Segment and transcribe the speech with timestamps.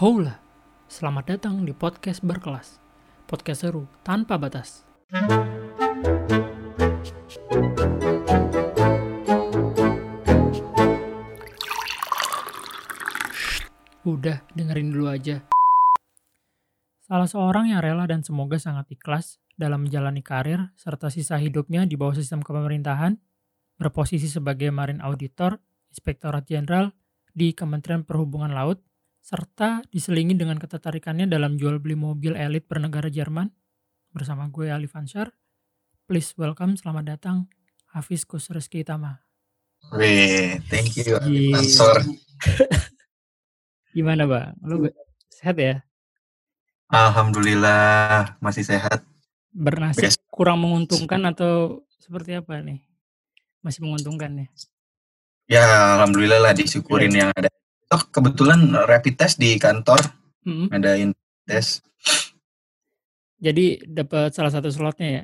[0.00, 0.40] Hola,
[0.88, 2.80] selamat datang di podcast berkelas.
[3.28, 4.88] Podcast seru tanpa batas.
[14.08, 15.44] Udah, dengerin dulu aja.
[17.04, 22.00] Salah seorang yang rela dan semoga sangat ikhlas dalam menjalani karir serta sisa hidupnya di
[22.00, 23.20] bawah sistem kepemerintahan,
[23.76, 25.60] berposisi sebagai Marine Auditor,
[25.92, 26.96] Inspektorat Jenderal
[27.32, 28.82] di Kementerian Perhubungan Laut,
[29.20, 33.52] serta diselingi dengan ketertarikannya dalam jual beli mobil elit bernegara Jerman,
[34.10, 35.30] bersama gue Ali Fansyar.
[36.10, 37.46] Please welcome, selamat datang,
[37.94, 39.22] Hafiz Kusreski Tama.
[39.94, 41.58] Wih, thank you, Gila.
[41.62, 42.02] Ansor.
[43.96, 44.54] Gimana bang?
[44.62, 44.86] Lu
[45.30, 45.82] sehat ya?
[46.90, 49.02] Alhamdulillah masih sehat.
[49.50, 50.18] Bernasib Biasa.
[50.30, 52.82] kurang menguntungkan atau seperti apa nih?
[53.62, 54.46] Masih menguntungkan ya?
[55.50, 55.66] Ya,
[55.98, 57.50] alhamdulillah lah disyukurin yang ada.
[57.90, 59.98] Oh, kebetulan rapid test di kantor
[60.46, 60.70] Mm-mm.
[60.70, 61.10] ngadain
[61.42, 61.82] tes.
[63.42, 65.22] Jadi dapat salah satu slotnya ya?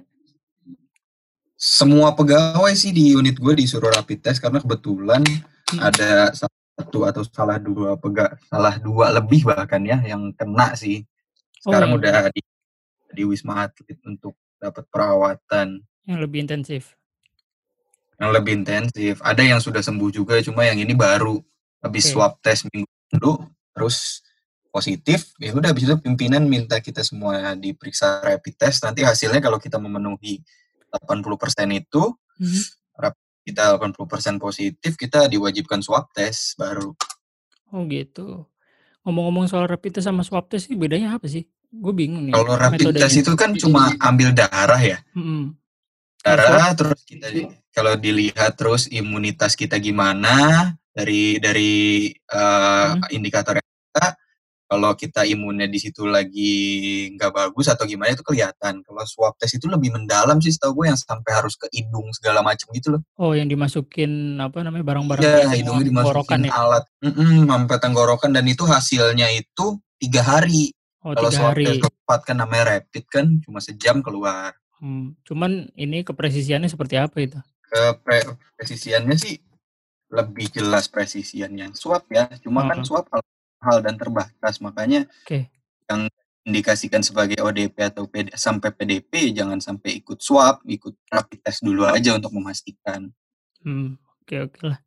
[1.54, 5.22] Semua pegawai sih di unit gue disuruh rapid test karena kebetulan
[5.66, 5.82] Hmm.
[5.82, 11.02] ada satu atau salah dua pega salah dua lebih bahkan ya yang kena sih.
[11.58, 12.22] Sekarang Oh, iya.
[12.22, 12.38] udah di,
[13.10, 16.82] di Wisma Atlet untuk dapat perawatan Yang lebih intensif.
[18.16, 19.20] Yang lebih intensif.
[19.20, 21.40] Ada yang sudah sembuh juga, cuma yang ini baru
[21.84, 22.12] habis Oke.
[22.16, 23.44] swab test minggu lalu,
[23.76, 24.24] terus
[24.72, 25.32] positif.
[25.40, 28.84] Ya udah habis itu pimpinan minta kita semua diperiksa rapid test.
[28.84, 30.40] Nanti hasilnya kalau kita memenuhi
[30.92, 32.62] 80% itu, Mhm.
[33.46, 36.90] kita 80% positif, kita diwajibkan swab test baru.
[37.70, 38.42] Oh gitu.
[39.06, 41.46] Ngomong-ngomong soal rapid test sama swab test sih bedanya apa sih?
[41.70, 42.34] Gue bingung nih.
[42.34, 44.98] Kalau rapid test itu kan cuma ambil darah ya.
[45.14, 45.54] Mm-mm.
[46.26, 50.34] Kalau darah terus kita di- kalau dilihat terus imunitas kita gimana
[50.90, 51.74] dari dari
[52.10, 53.06] eh, Hmm.
[53.14, 54.18] indikator kita
[54.66, 56.54] kalau kita imunnya di situ lagi
[57.14, 58.82] nggak bagus atau gimana itu kelihatan.
[58.82, 62.42] Kalau swab test itu lebih mendalam sih setahu gue yang sampai harus ke hidung segala
[62.42, 63.02] macam gitu loh.
[63.14, 66.52] Oh yang dimasukin apa namanya barang-barang ya hidungnya dimasukin ya?
[66.58, 66.82] alat.
[66.98, 70.74] Mm-mm, sampai tenggorokan dan itu hasilnya itu tiga hari.
[71.06, 74.50] Oh kalau swab test cepat kan namanya rapid kan cuma sejam keluar
[74.80, 75.16] Hmm.
[75.24, 77.40] Cuman ini kepresisiannya seperti apa itu?
[77.66, 79.42] ke pre- presisiannya sih
[80.06, 82.86] lebih jelas presisiannya swab ya cuma kan Heeh.
[82.86, 83.22] swab hal,
[83.58, 85.50] hal dan terbatas makanya Oke.
[85.90, 86.06] yang
[86.46, 91.90] indikasikan sebagai ODP atau PD, sampai PDP jangan sampai ikut swab ikut rapid test dulu
[91.90, 93.10] aja untuk memastikan
[93.66, 93.98] Hmm.
[94.22, 94.78] Oke oke lah.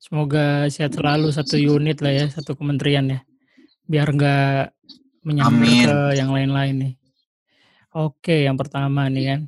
[0.00, 3.20] Semoga sehat selalu satu unit lah ya, satu kementerian ya.
[3.84, 4.72] Biar nggak
[5.20, 5.84] menyambar Amin.
[5.84, 6.92] ke yang lain-lain nih.
[7.92, 9.40] Oke, yang pertama nih kan.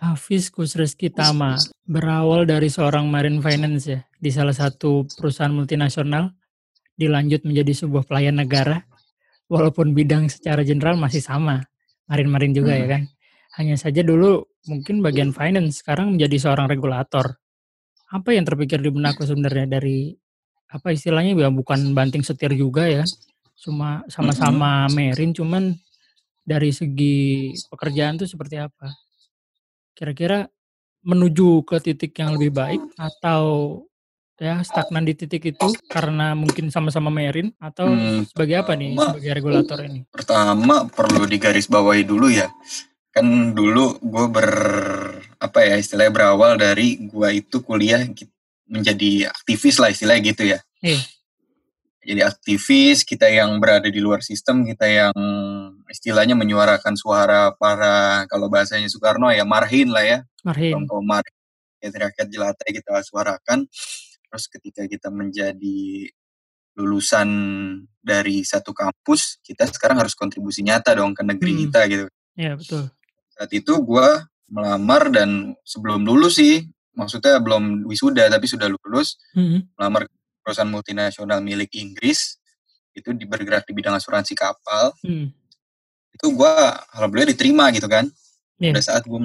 [0.00, 6.32] Hafiz Kusreski Tama berawal dari seorang marine finance ya di salah satu perusahaan multinasional
[6.96, 8.82] dilanjut menjadi sebuah pelayan negara.
[9.50, 11.60] Walaupun bidang secara general masih sama
[12.06, 12.92] marine-marine juga ya Hmm.
[12.96, 13.02] kan.
[13.58, 17.38] Hanya saja dulu mungkin bagian finance sekarang menjadi seorang regulator.
[18.10, 20.14] Apa yang terpikir di benakku sebenarnya dari
[20.70, 23.02] apa istilahnya ya bukan banting setir juga ya.
[23.58, 25.74] Cuma sama-sama marine cuman
[26.42, 28.90] dari segi pekerjaan tuh seperti apa
[29.94, 30.48] kira-kira
[31.00, 33.42] menuju ke titik yang lebih baik atau
[34.40, 39.32] ya stagnan di titik itu karena mungkin sama-sama marine atau Hmm, sebagai apa nih sebagai
[39.36, 40.08] regulator ini?
[40.08, 42.48] pertama perlu digarisbawahi dulu ya
[43.12, 44.50] kan dulu gue ber
[45.36, 48.00] apa ya istilahnya berawal dari gue itu kuliah
[48.64, 51.00] menjadi aktivis lah istilahnya gitu ya Iya.
[52.00, 55.14] Jadi aktivis kita yang berada di luar sistem kita yang
[55.86, 60.88] istilahnya menyuarakan suara para kalau bahasanya Soekarno ya marhin lah ya Marhin.
[60.88, 61.34] kaum marhin
[61.78, 63.68] ya, rakyat jelata kita suarakan
[64.30, 66.08] terus ketika kita menjadi
[66.78, 67.28] lulusan
[68.00, 71.60] dari satu kampus kita sekarang harus kontribusi nyata dong ke negeri Hmm.
[71.68, 72.06] kita gitu
[72.38, 72.88] Iya betul.
[73.30, 74.08] saat itu gue
[74.48, 79.76] melamar dan sebelum lulus sih maksudnya belum wisuda tapi sudah lulus Mhm.
[79.76, 80.14] melamar ke
[80.50, 82.42] perusahaan multinasional milik Inggris
[82.90, 85.30] itu bergerak di bidang asuransi kapal Hmm.
[86.10, 86.52] itu gue
[86.90, 88.10] alhamdulillah diterima gitu kan
[88.58, 88.74] Iya.
[88.74, 89.18] pada saat gue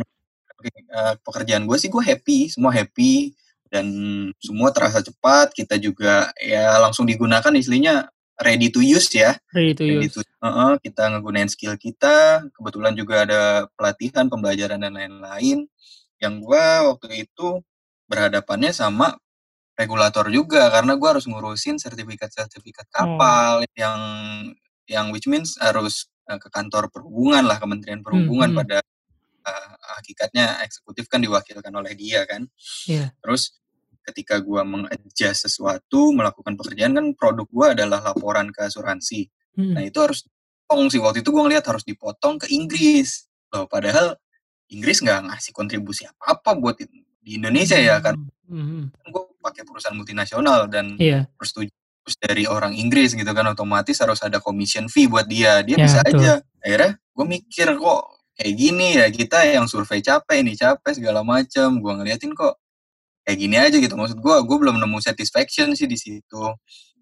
[1.25, 3.33] pekerjaan gue sih gue happy semua happy
[3.74, 3.86] dan
[4.38, 8.07] semua terasa cepat kita juga ya langsung digunakan istilahnya
[8.38, 10.16] ready to use ya Ready to Ready use.
[10.16, 13.42] to- Heeh, kita ngegunain skill kita kebetulan juga ada
[13.74, 15.66] pelatihan pembelajaran dan lain-lain
[16.22, 17.66] yang gua waktu itu
[18.06, 19.18] berhadapannya sama
[19.75, 24.00] regulator juga karena gua harus ngurusin sertifikat-sertifikat kapal yang
[24.88, 28.60] yang which means harus eh, ke kantor perhubungan lah Kementerian Perhubungan hmm.
[28.63, 28.77] pada
[29.45, 29.69] eh,
[30.00, 32.48] hakikatnya eksekutif kan diwakilkan oleh dia kan
[32.88, 33.12] Iya.
[33.19, 33.60] terus
[34.06, 39.27] ketika gue mengadjust sesuatu, melakukan pekerjaan kan produk gue adalah laporan ke asuransi.
[39.57, 39.74] Hmm.
[39.74, 43.25] Nah itu harus dipotong sih waktu itu gue ngeliat harus dipotong ke Inggris.
[43.50, 44.13] Loh padahal
[44.69, 46.77] Inggris nggak ngasih kontribusi apa-apa buat
[47.25, 48.13] di Indonesia ya kan.
[48.45, 48.94] Hmm.
[49.10, 51.30] Gue pakai perusahaan multinasional dan Iya.
[51.38, 51.70] persetujuan
[52.22, 55.62] dari orang Inggris gitu kan otomatis harus ada commission fee buat dia.
[55.62, 56.22] Dia Ya, bisa betul.
[56.22, 56.34] aja.
[56.62, 58.02] Akhirnya gue mikir kok
[58.36, 61.78] kayak gini ya kita yang survei capek ini capek segala macem.
[61.78, 62.58] Gue ngeliatin kok
[63.22, 63.94] kayak gini aja gitu.
[63.94, 66.42] Maksud gue gue belum nemu satisfaction sih di situ.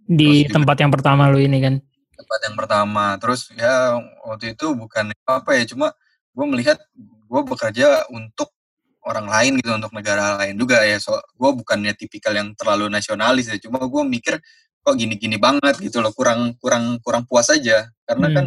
[0.04, 1.76] Di Terus juga- tempat yang pertama lu ini kan.
[2.14, 5.92] tempat yang pertama terus ya waktu itu bukan apa ya cuma
[6.32, 6.80] gue melihat
[7.28, 8.54] gue bekerja untuk
[9.04, 13.52] orang lain gitu untuk negara lain juga ya so gue bukannya tipikal yang terlalu nasionalis
[13.52, 14.40] ya cuma gue mikir
[14.84, 18.36] kok gini-gini banget gitu loh kurang kurang kurang puas aja karena Hmm.
[18.36, 18.46] kan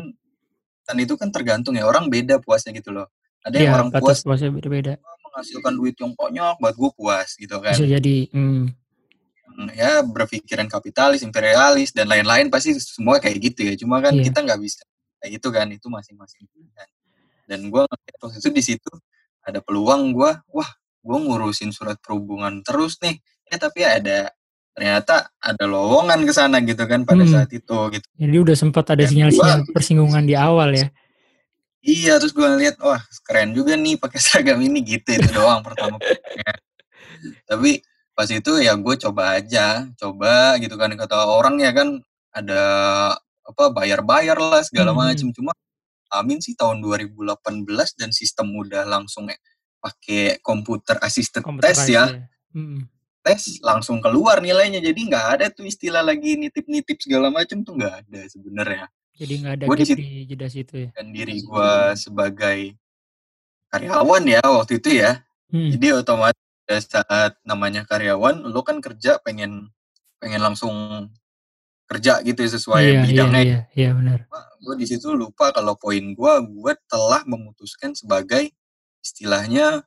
[0.87, 3.09] dan itu kan tergantung ya orang beda puasnya gitu loh
[3.43, 4.97] ada yang Iya, orang puas puasnya beda-beda.
[5.27, 8.65] menghasilkan duit yang konyol buat gue puas gitu kan Bisa jadi hmm,
[9.73, 13.73] ya berpikiran kapitalis, imperialis dan lain-lain pasti semua kayak gitu ya.
[13.77, 14.29] Cuma kan Iya.
[14.29, 14.85] kita nggak bisa
[15.17, 16.45] kayak gitu kan, itu masing-masing.
[17.47, 17.83] Dan gue
[18.37, 18.91] itu di situ
[19.47, 20.71] ada peluang gue, wah
[21.01, 23.17] gue ngurusin surat perhubungan terus nih.
[23.47, 24.35] Ya tapi ada
[24.75, 27.33] ternyata ada lowongan ke sana gitu kan pada Hmm.
[27.33, 28.05] saat itu gitu.
[28.13, 30.91] jadi udah sempat ada sinyal-sinyal persinggungan di awal ya.
[31.81, 35.97] Iya, terus gue ngeliat, wah keren juga nih pakai seragam ini gitu itu doang pertama.
[37.47, 37.81] Tapi
[38.13, 42.01] pas itu ya gue coba aja, coba gitu kan kata orang ya kan
[42.35, 42.61] ada
[43.47, 45.01] apa bayar-bayar lah segala Hmm.
[45.09, 45.29] macem.
[45.31, 45.55] Cuma
[46.11, 47.67] amin sih tahun 2018
[47.99, 49.37] dan sistem udah langsung ya,
[49.79, 52.89] pakai komputer assisted test ya, Computerized Hmm.
[53.21, 54.81] tes langsung keluar nilainya.
[54.81, 58.87] Jadi nggak ada tuh istilah lagi nitip-nitip segala macem tuh nggak ada sebenarnya.
[59.13, 60.89] Jadi nggak ada Gua di gap situ- di jeda situ ya.
[60.97, 62.59] Dan diri gue sebagai
[63.69, 65.71] karyawan ya waktu itu ya, Hmm.
[65.71, 69.71] Jadi otomatis saat namanya karyawan, lo kan kerja pengen
[70.19, 71.07] pengen langsung
[71.87, 73.43] kerja gitu ya, sesuai iya, iya, bidangnya.
[73.43, 74.19] iya, iya benar.
[74.59, 78.51] Gue di situ lupa kalau poin gue, gue telah memutuskan sebagai
[79.01, 79.87] istilahnya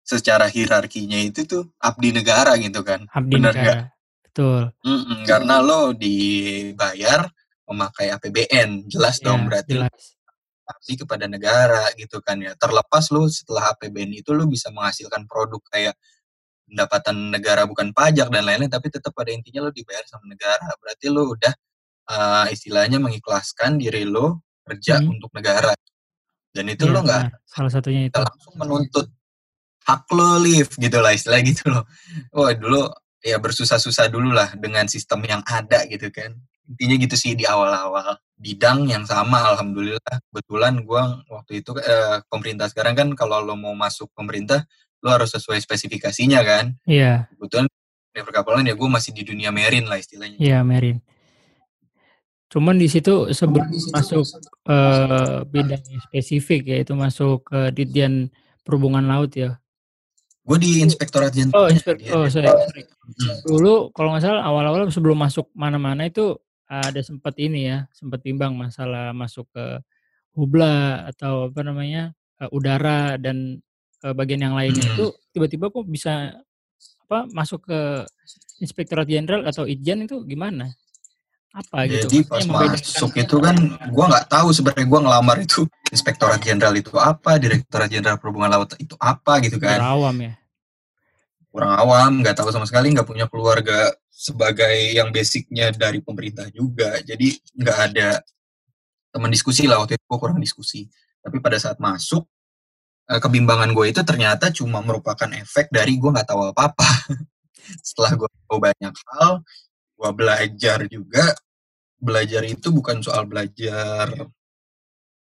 [0.00, 3.04] secara hierarkinya itu tuh abdi negara gitu kan.
[3.10, 3.60] Abdi Bener nggak?
[3.60, 3.82] negara.
[4.24, 4.62] Betul.
[4.80, 7.28] Mm-mm, karena lo dibayar
[7.66, 10.16] memakai APBN, jelas Ya, dong berarti lo jelas.
[10.64, 12.54] abdi kepada negara gitu kan ya.
[12.54, 15.94] Terlepas lu setelah APBN itu lu bisa menghasilkan produk kayak
[16.66, 20.66] pendapatan negara bukan pajak dan lain-lain tapi tetap pada intinya lu dibayar sama negara.
[20.82, 21.52] Berarti lu udah
[22.10, 24.34] uh, istilahnya mengikhlaskan diri lu
[24.66, 25.14] kerja Hmm.
[25.14, 25.72] untuk negara.
[26.50, 27.22] Dan itu Iya, lu nggak.
[27.46, 28.16] Salah satunya itu.
[28.18, 29.06] langsung menuntut
[29.86, 31.84] hak lo live gitu lah istilah gitu loh.
[32.34, 32.90] Wah dulu
[33.22, 36.34] ya bersusah-susah dulu lah dengan sistem yang ada gitu kan.
[36.66, 38.18] Intinya gitu sih di awal-awal.
[38.34, 40.16] Bidang yang sama alhamdulillah.
[40.32, 44.66] Kebetulan gua waktu itu eh, pemerintah sekarang kan kalau lo mau masuk pemerintah
[45.06, 46.74] lo harus sesuai spesifikasinya kan.
[46.82, 47.70] Iya, Kebetulan
[48.10, 50.34] di perkapalan ya gue masih di dunia marine lah istilahnya.
[50.36, 50.98] iya Merin.
[52.46, 54.26] Cuman di situ sebelum masuk
[54.66, 58.30] eh, bidang yang spesifik yaitu masuk ke Ditjen
[58.62, 59.58] Perhubungan Laut ya.
[60.42, 61.66] Gue di inspektorat Oh, jenderal.
[61.70, 62.82] inspek oh sorry, sorry.
[63.44, 68.54] Dulu kalau nggak salah awal-awal sebelum masuk mana-mana itu ada sempat ini ya, sempat timbang
[68.54, 69.82] masalah masuk ke
[70.34, 73.58] hubla atau apa namanya eh, udara dan
[74.12, 74.94] bagian yang lainnya Hmm.
[74.94, 76.36] itu tiba-tiba kok bisa
[77.06, 77.80] apa masuk ke
[78.60, 80.74] inspektorat jenderal atau itjen itu gimana?
[81.56, 82.04] Apa gitu?
[82.04, 83.56] Jadi pas masuk itu kan
[83.88, 85.64] gue nggak tahu sebenarnya gue ngelamar itu
[85.94, 89.80] inspektorat jenderal itu apa, direktorat jenderal perhubungan laut itu apa gitu kan.
[89.80, 90.34] berawam ya.
[91.48, 97.00] Kurang awam, nggak tahu sama sekali, nggak punya keluarga sebagai yang basicnya dari pemerintah juga.
[97.00, 98.20] Jadi nggak ada
[99.08, 100.84] teman diskusi lah waktu itu gue kurang diskusi.
[101.24, 102.35] Tapi pada saat masuk eh,
[103.06, 106.86] kebimbangan gue itu ternyata cuma merupakan efek dari gue nggak tahu apa-apa.
[107.86, 109.32] Setelah gue tahu banyak hal,
[109.94, 111.34] gue belajar juga.
[111.96, 114.10] Belajar itu bukan soal belajar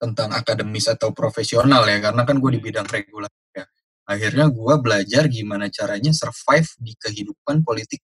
[0.00, 3.64] tentang akademis atau profesional ya, karena kan gue di bidang regulasi ya.
[4.08, 8.00] Akhirnya gue belajar gimana caranya survive di kehidupan politik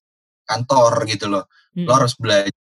[0.48, 1.48] kantor gitu loh.
[1.76, 1.88] Hmm.
[1.88, 2.56] Lo harus belajar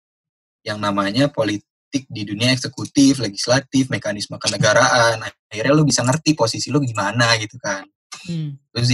[0.65, 5.25] yang namanya politik di dunia eksekutif, legislatif, mekanisme kenegaraan.
[5.49, 7.85] Akhirnya lo bisa ngerti posisi lo gimana gitu kan.
[8.28, 8.61] Hmm.
[8.73, 8.92] Terus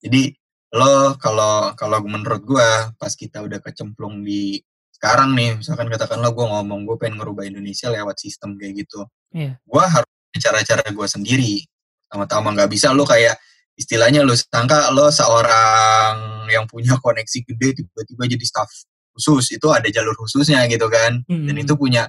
[0.00, 0.32] jadi
[0.72, 4.60] lo kalau kalau menurut gua pas kita udah kecemplung di
[4.92, 9.54] sekarang nih, misalkan katakanlah gua ngomong gue pengen ngerubah Indonesia lewat sistem kayak gitu, Iya.
[9.62, 10.10] gua harus
[10.42, 11.62] cara-cara gua sendiri.
[12.10, 13.38] Sama-sama nggak bisa lo kayak
[13.78, 18.70] istilahnya lo sangka lo seorang yang punya koneksi gede tiba-tiba jadi staff
[19.18, 21.64] khusus itu ada jalur khususnya gitu kan dan Hmm.
[21.66, 22.06] itu punya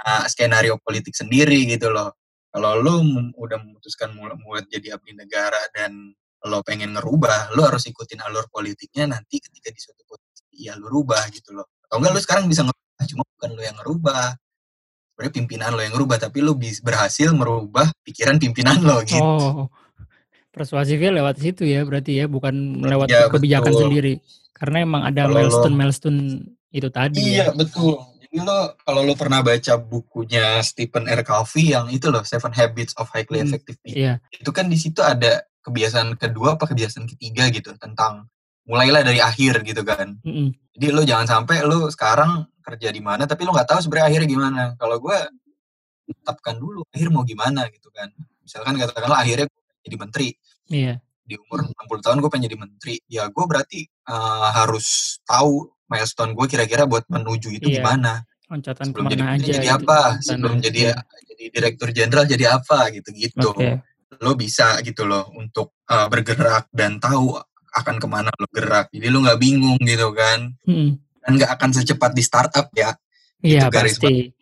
[0.00, 2.16] uh, skenario politik sendiri gitu loh
[2.50, 3.04] kalau lo
[3.38, 6.10] udah memutuskan mau buat jadi abdi negara dan
[6.50, 10.90] lo pengen ngerubah, lo harus ikutin alur politiknya nanti ketika di suatu posisi ya lo
[10.90, 11.68] rubah gitu loh.
[11.86, 14.26] Atau enggak lo sekarang bisa ngerubah, cuma bukan lo yang ngerubah.
[15.14, 19.20] Sebenarnya pimpinan lo yang ngerubah, tapi lo bisa berhasil merubah pikiran pimpinan lo gitu.
[19.20, 19.68] Oh,
[20.50, 23.82] persuasifnya lewat situ ya berarti ya, bukan lewat ya, kebijakan betul.
[23.86, 24.14] sendiri.
[24.60, 26.20] Karena emang ada milestone-milestone
[26.68, 27.40] itu tadi.
[27.40, 27.56] Iya, ya.
[27.56, 27.96] betul.
[28.20, 31.24] Jadi lo kalau lo pernah baca bukunya Stephen R.
[31.26, 33.98] Covey yang itu loh Seven Habits of Highly hmm, Effective People.
[33.98, 34.14] Iya.
[34.30, 38.30] Itu kan di situ ada kebiasaan kedua apa kebiasaan ketiga gitu tentang
[38.68, 40.20] mulailah dari akhir gitu kan.
[40.22, 40.48] Mm -hmm.
[40.78, 44.28] Jadi lo jangan sampai lo sekarang kerja di mana tapi lo nggak tahu sebenarnya akhirnya
[44.30, 44.62] gimana.
[44.78, 45.18] Kalau gue
[46.06, 48.14] tetapkan dulu akhir mau gimana gitu kan.
[48.44, 49.50] Misalkan katakanlah akhirnya
[49.82, 50.28] jadi menteri.
[50.70, 51.02] Iya.
[51.30, 52.94] Di umur 60 tahun gue pengen jadi menteri.
[53.06, 57.78] Ya gue berarti uh, harus tahu milestone gue kira-kira buat menuju itu iya.
[57.78, 58.26] gimana.
[58.50, 59.98] Loncatan sebelum jadi menteri aja jadi apa?
[60.18, 60.94] Sebelum jadi iya.
[61.30, 63.54] jadi direktur jenderal jadi apa gitu-gitu.
[63.54, 63.78] Okay
[64.20, 68.92] lo bisa gitu loh untuk uh, bergerak dan tahu akan ke mana lo gerak.
[68.92, 70.52] Jadi lo nggak bingung gitu kan.
[70.68, 71.00] Hmm.
[71.24, 72.92] Dan nggak akan secepat di startup ya.
[73.40, 74.34] Iya pasti.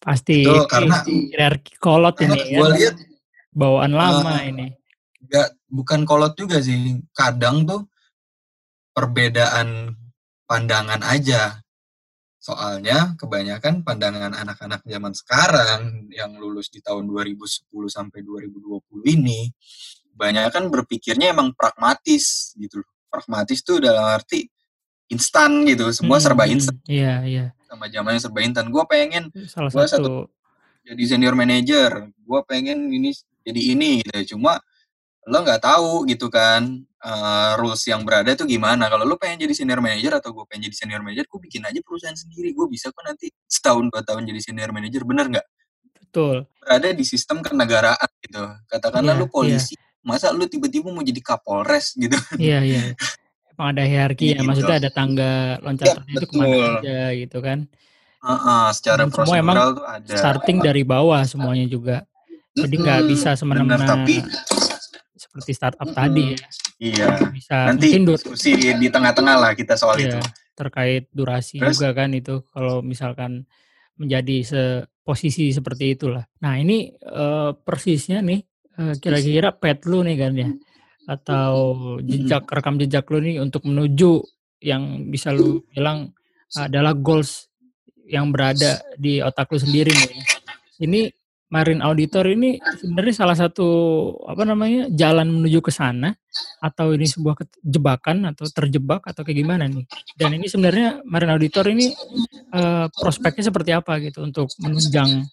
[0.00, 0.46] Pasti.
[0.46, 2.64] Itu karena hierarki kolot ini ya.
[2.72, 2.96] lihat
[3.52, 4.72] bawaan lama uh, ini.
[5.28, 6.98] Gak, bukan kolot juga sih.
[7.14, 7.86] Kadang tuh
[8.92, 9.94] perbedaan
[10.44, 11.62] pandangan aja.
[12.40, 18.80] Soalnya kebanyakan pandangan anak-anak zaman sekarang yang lulus di tahun 2010 sampai 2020
[19.12, 19.52] ini
[20.16, 24.46] banyak kan berpikirnya emang pragmatis gitu Pragmatis tuh dalam arti
[25.10, 26.78] instan gitu, semua hmm, serba instan.
[26.86, 27.44] Iya, iya.
[27.66, 28.70] Sama zamannya serba instan.
[28.70, 30.14] Gue pengen salah gua satu, satu
[30.86, 33.10] jadi senior manager, gue pengen ini
[33.42, 34.38] jadi ini gitu.
[34.38, 34.62] Cuma
[35.28, 38.88] lo nggak tahu gitu kan uh, rules yang berada itu gimana.
[38.88, 41.80] Kalau lo pengen jadi senior manager atau gue pengen jadi senior manager, gue bikin aja
[41.84, 42.52] perusahaan sendiri.
[42.56, 45.46] Gue bisa kok nanti setahun dua tahun jadi senior manager, bener nggak?
[46.00, 46.36] Betul.
[46.58, 48.42] Berada di sistem kenegaraan gitu.
[48.66, 50.02] Katakanlah yeah, lo polisi, yeah.
[50.04, 52.16] masa lo tiba-tiba mau jadi kapolres gitu?
[52.40, 52.80] Iya yeah, iya.
[52.92, 52.92] Yeah.
[53.54, 54.48] Emang ada hierarki ya, gitu.
[54.48, 57.58] maksudnya ada tangga loncatan ya, itu ke mana aja gitu kan?
[58.20, 60.12] Uh, uh, secara Dan semua emang tuh ada.
[60.16, 62.08] starting dari bawah semuanya juga.
[62.56, 63.84] Jadi nggak bisa semena-mena.
[63.84, 64.20] Tapi
[65.30, 66.38] seperti startup hmm, tadi ya.
[66.82, 67.08] Iya.
[67.30, 70.20] Bisa nanti diskusi di tengah-tengah lah kita soal iya, itu.
[70.58, 71.78] Terkait durasi Terus?
[71.78, 73.46] juga kan itu kalau misalkan
[73.94, 74.62] menjadi se
[75.06, 76.26] posisi seperti itulah.
[76.42, 78.42] Nah ini uh, persisnya nih
[78.74, 80.50] uh, kira-kira pet lu nih kan ya
[81.06, 81.54] atau
[82.02, 84.22] jejak rekam jejak lu nih untuk menuju
[84.62, 86.10] yang bisa lu bilang
[86.58, 87.46] adalah goals
[88.10, 90.10] yang berada di otak lu sendiri nih.
[90.82, 91.00] Ini
[91.50, 93.66] Marine Auditor ini sebenarnya salah satu
[94.22, 96.14] apa namanya jalan menuju ke sana
[96.62, 99.82] atau ini sebuah jebakan atau terjebak atau kayak gimana nih?
[100.14, 101.90] Dan ini sebenarnya Marine Auditor ini
[102.54, 105.26] uh, prospeknya seperti apa gitu untuk menunjang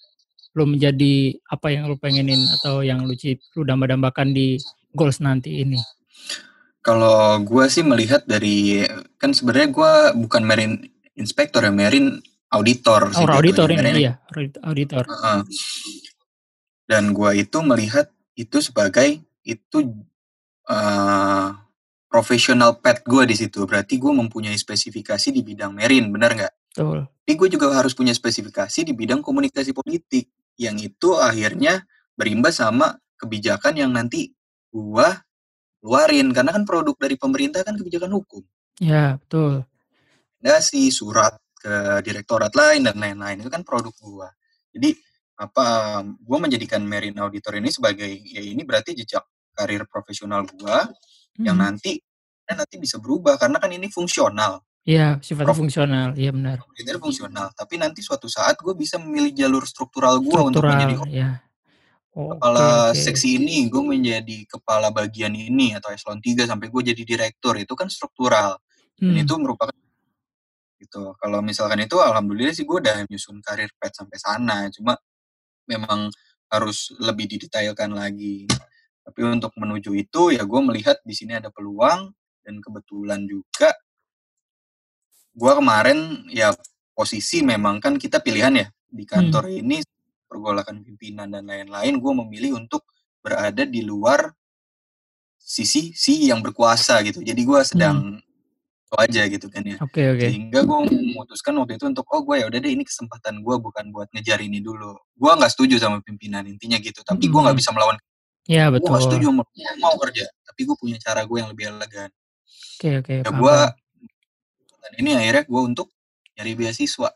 [0.58, 4.58] lo menjadi apa yang lo pengenin atau yang lo cip lo damba-dambakan di
[4.98, 5.78] goals nanti ini?
[6.82, 8.82] Kalau gue sih melihat dari
[9.22, 10.82] kan sebenarnya gue bukan Marine
[11.14, 14.13] Inspector ya, Marine auditor oh, auditor ini iya
[14.63, 15.44] auditor uh,
[16.88, 19.77] dan gua itu melihat itu sebagai itu
[20.70, 21.50] uh,
[22.08, 26.54] profesional pet gue di situ berarti gue mempunyai spesifikasi di bidang merin benar nggak?
[26.72, 27.06] Betul.
[27.08, 31.84] Tapi gue juga harus punya spesifikasi di bidang komunikasi politik yang itu akhirnya
[32.16, 34.32] berimbas sama kebijakan yang nanti
[34.72, 35.10] gue
[35.84, 38.44] keluarin karena kan produk dari pemerintah kan kebijakan hukum.
[38.80, 39.68] Ya betul.
[40.63, 44.30] sih surat ke direktorat lain dan lain-lain itu kan produk gue.
[44.78, 44.90] Jadi
[45.38, 45.66] apa
[46.02, 50.78] gue menjadikan Marine Auditor ini sebagai ya ini berarti jejak karir profesional gue
[51.38, 51.46] hmm.
[51.46, 52.02] yang nanti
[52.48, 54.64] dan nanti bisa berubah karena kan ini fungsional.
[54.88, 56.10] Iya, sifatnya Prof, fungsional.
[56.16, 56.64] Iya benar.
[56.80, 61.44] Ini fungsional, tapi nanti suatu saat gue bisa memilih jalur struktural gue untuk menjadi ya.
[62.16, 66.82] Oh, kepala okay, seksi ini, gue menjadi kepala bagian ini atau eselon 3 sampai gue
[66.96, 68.58] jadi direktur itu kan struktural.
[68.98, 69.12] Hmm.
[69.12, 69.76] Dan itu merupakan
[70.77, 71.17] gitu.
[71.17, 74.69] Kalau misalkan itu alhamdulillah sih gue udah nyusun karir pet sampai sana.
[74.72, 74.96] Cuma
[75.67, 76.10] memang
[76.48, 78.48] harus lebih didetailkan lagi.
[79.03, 82.12] Tapi untuk menuju itu ya gue melihat di sini ada peluang
[82.43, 83.75] dan kebetulan juga
[85.38, 86.50] gue kemarin ya
[86.98, 89.62] posisi memang kan kita pilihan ya di kantor hmm.
[89.62, 89.77] ini
[90.25, 92.89] pergolakan pimpinan dan lain-lain gue memilih untuk
[93.22, 94.34] berada di luar
[95.38, 98.26] sisi si yang berkuasa gitu jadi gue sedang hmm
[98.96, 99.75] aja gitu kan ya.
[99.84, 100.20] Oke okay, oke.
[100.24, 100.29] Okay.
[100.32, 103.86] Sehingga gue memutuskan waktu itu untuk oh gue ya udah deh ini kesempatan gue bukan
[103.91, 104.96] buat ngejar ini dulu.
[105.12, 107.03] Gue nggak setuju sama pimpinan intinya gitu.
[107.03, 107.32] Tapi hmm.
[107.36, 108.00] gue nggak bisa melawan.
[108.48, 108.96] Iya betul.
[108.96, 109.44] Gue setuju mau,
[109.84, 110.24] mau kerja.
[110.48, 112.08] Tapi gue punya cara gue yang lebih elegan.
[112.08, 113.13] Oke okay, oke.
[113.20, 113.58] Okay, ya gue
[115.03, 115.88] ini akhirnya gue untuk
[116.39, 117.10] nyari beasiswa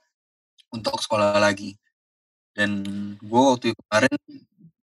[0.76, 1.80] untuk sekolah lagi.
[2.52, 2.84] Dan
[3.16, 4.18] gue waktu itu kemarin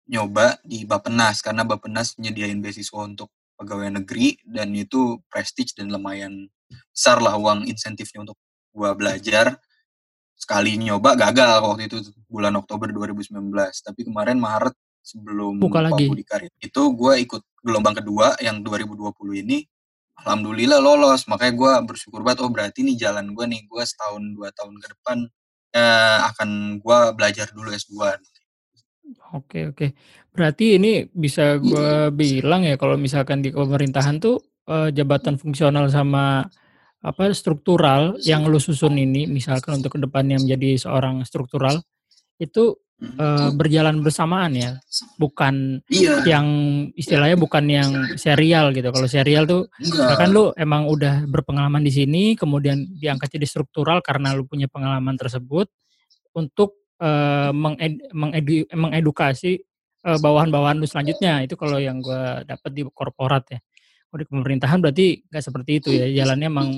[0.09, 3.29] nyoba di Bapenas karena Bapenas nyediain beasiswa untuk
[3.61, 6.49] pegawai negeri dan itu prestige dan lumayan
[6.91, 8.37] besar lah uang insentifnya untuk
[8.71, 9.59] gua belajar.
[10.35, 13.53] Sekali nyoba gagal waktu itu bulan Oktober 2019
[13.85, 16.07] tapi kemarin Maret sebelum Buka lagi.
[16.61, 19.11] Itu gue ikut gelombang kedua yang 2020
[19.45, 19.65] ini
[20.21, 21.25] alhamdulillah lolos.
[21.25, 24.87] Makanya gue bersyukur banget oh berarti nih jalan gue nih gue setahun dua tahun ke
[24.97, 25.17] depan
[25.73, 26.49] eh, akan
[26.79, 27.93] gue belajar dulu S2
[29.35, 29.87] Oke oke.
[30.31, 36.45] Berarti ini bisa gue bilang ya kalau misalkan di pemerintahan tuh eh, jabatan fungsional sama
[37.01, 41.81] apa struktural yang lu susun ini misalkan untuk ke depannya menjadi seorang struktural
[42.37, 44.77] itu eh, berjalan bersamaan ya,
[45.17, 46.45] bukan iya yang
[46.93, 47.89] istilahnya bukan yang
[48.21, 48.93] serial gitu.
[48.93, 49.65] Kalau serial tuh
[50.13, 55.17] kan lu emang udah berpengalaman di sini, kemudian diangkat jadi struktural karena lu punya pengalaman
[55.17, 55.65] tersebut
[56.37, 59.57] untuk eh, menged- mengedu- mengedukasi
[60.05, 61.41] eh, bawahan-bawahan lu selanjutnya.
[61.41, 63.59] Itu kalau yang gue dapat di korporat ya.
[64.09, 66.05] Kalau di pemerintahan berarti nggak seperti itu ya.
[66.25, 66.69] Jalannya emang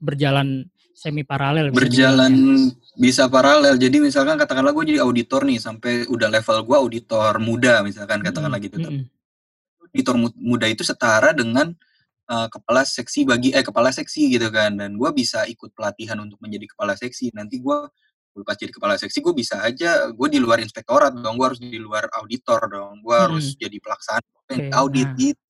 [0.00, 0.64] berjalan
[0.96, 1.72] semi paralel.
[1.72, 2.56] bisa berjalan ya.
[3.00, 7.80] bisa paralel jadi misalkan katakanlah gue jadi auditor nih sampai udah level gue auditor muda
[7.80, 9.04] misalkan katakanlah Mm-mm, gitu mm-mm.
[9.88, 11.72] auditor mu- muda itu setara dengan
[12.28, 16.36] uh, kepala seksi bagi eh kepala seksi gitu kan dan gue bisa ikut pelatihan untuk
[16.44, 17.76] menjadi kepala seksi nanti gue
[18.44, 21.80] pas jadi kepala seksi gue bisa aja gue di luar inspektorat dong gue harus di
[21.80, 23.62] luar auditor dong gue harus Mm-mm.
[23.62, 25.16] jadi pelaksana Oke, audit nah.
[25.16, 25.40] gitu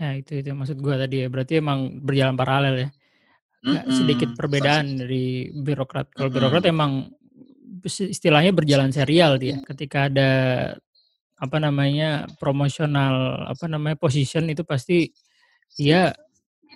[0.00, 1.28] Ya itu itu maksud gue tadi ya.
[1.30, 2.88] Berarti emang berjalan paralel ya.
[3.62, 4.38] Nggak sedikit Mm-mm.
[4.38, 6.10] perbedaan dari birokrat.
[6.10, 6.36] Kalau Mm-mm.
[6.36, 6.92] birokrat emang
[7.86, 9.62] istilahnya berjalan serial dia.
[9.62, 10.30] Ketika ada
[11.38, 15.10] apa namanya promosional apa namanya position itu pasti
[15.74, 16.14] dia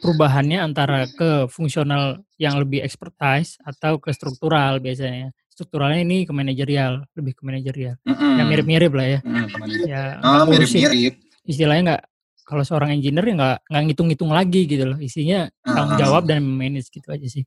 [0.02, 5.31] perubahannya antara ke fungsional yang lebih expertise atau ke struktural biasanya.
[5.49, 7.97] Strukturalnya ini ke manajerial, lebih ke manajerial.
[8.05, 8.33] Mm-mm.
[8.38, 9.21] Ya mirip-mirip lah ya.
[9.25, 11.14] Mm, kemana- Ya ngurusin mirip-mirip
[11.47, 12.05] istilahnya nggak
[12.47, 14.99] kalau seorang engineer ya nggak nggak ngitung-ngitung lagi gitu loh.
[15.03, 17.43] Isinya tanggung jawab dan manage gitu aja sih.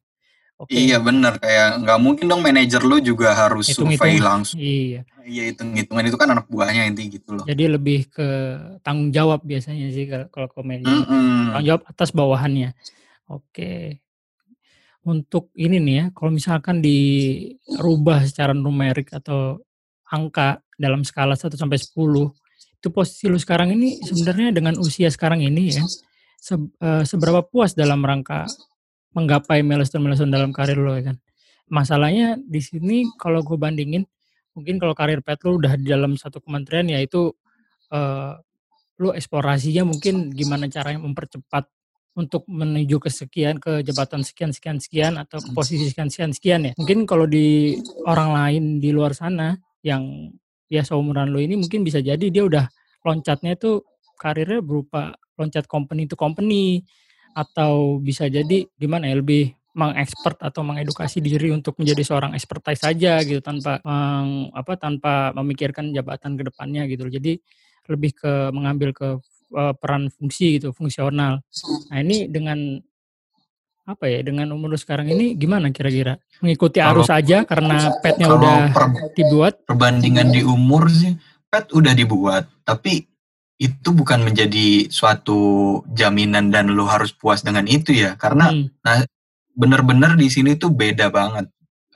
[0.59, 0.75] Oke.
[0.75, 1.39] Iya benar.
[1.39, 3.95] Kayak nggak mungkin dong manajer lu juga harus Hitung-hitung.
[3.95, 4.59] survei langsung.
[4.59, 5.07] iya.
[5.23, 7.45] Iya hitung hitungan itu kan anak buahnya inti gitu loh.
[7.45, 8.27] jadi lebih ke
[8.81, 10.89] tanggung jawab biasanya sih kalau kalau ke manajer.
[10.91, 11.55] Mm-mm.
[11.55, 12.69] tanggung jawab atas bawahannya.
[13.31, 14.03] Oke.
[14.99, 19.63] Untuk ini nih ya kalau misalkan dirubah secara numerik atau
[20.11, 21.95] angka dalam skala 1 sampai 10
[22.79, 25.83] itu posisi lu sekarang ini sebenarnya dengan usia sekarang ini ya
[26.39, 28.47] se- eh, seberapa puas dalam rangka
[29.11, 31.17] menggapai milestone-milestone dalam karir lo ya kan.
[31.69, 34.07] Masalahnya di sini kalau gue bandingin
[34.55, 37.35] mungkin kalau karir pet lu udah di dalam satu kementerian ya itu
[37.91, 38.33] eh,
[38.99, 41.67] lu eksplorasinya mungkin gimana caranya mempercepat
[42.17, 46.61] untuk menuju ke sekian ke jabatan sekian sekian sekian atau ke posisi sekian sekian sekian
[46.67, 46.73] ya.
[46.75, 50.31] Mungkin kalau di orang lain di luar sana yang
[50.69, 52.65] ya seumuran lu ini mungkin bisa jadi dia udah
[53.03, 53.81] loncatnya itu
[54.19, 56.83] karirnya berupa loncat company to company
[57.33, 63.39] atau bisa jadi gimana lebih mengekspert atau mengedukasi diri untuk menjadi seorang expertise saja gitu
[63.39, 67.07] tanpa meng- apa tanpa memikirkan jabatan ke depannya gitu.
[67.07, 67.39] Jadi
[67.87, 69.07] lebih ke mengambil ke
[69.55, 71.39] eh, peran fungsi gitu, fungsional.
[71.89, 72.81] Nah, ini dengan
[73.89, 74.21] apa ya?
[74.21, 76.21] Dengan umur sekarang ini gimana kira-kira?
[76.45, 81.17] Mengikuti Kalau- arus aja karena petnya Kalau udah per- dibuat perbandingan di umur sih,
[81.49, 83.09] pet udah dibuat, tapi
[83.59, 89.03] itu bukan menjadi suatu jaminan dan lo harus puas dengan itu ya, karena hmm,
[89.57, 91.49] bener-bener di sini tuh beda banget.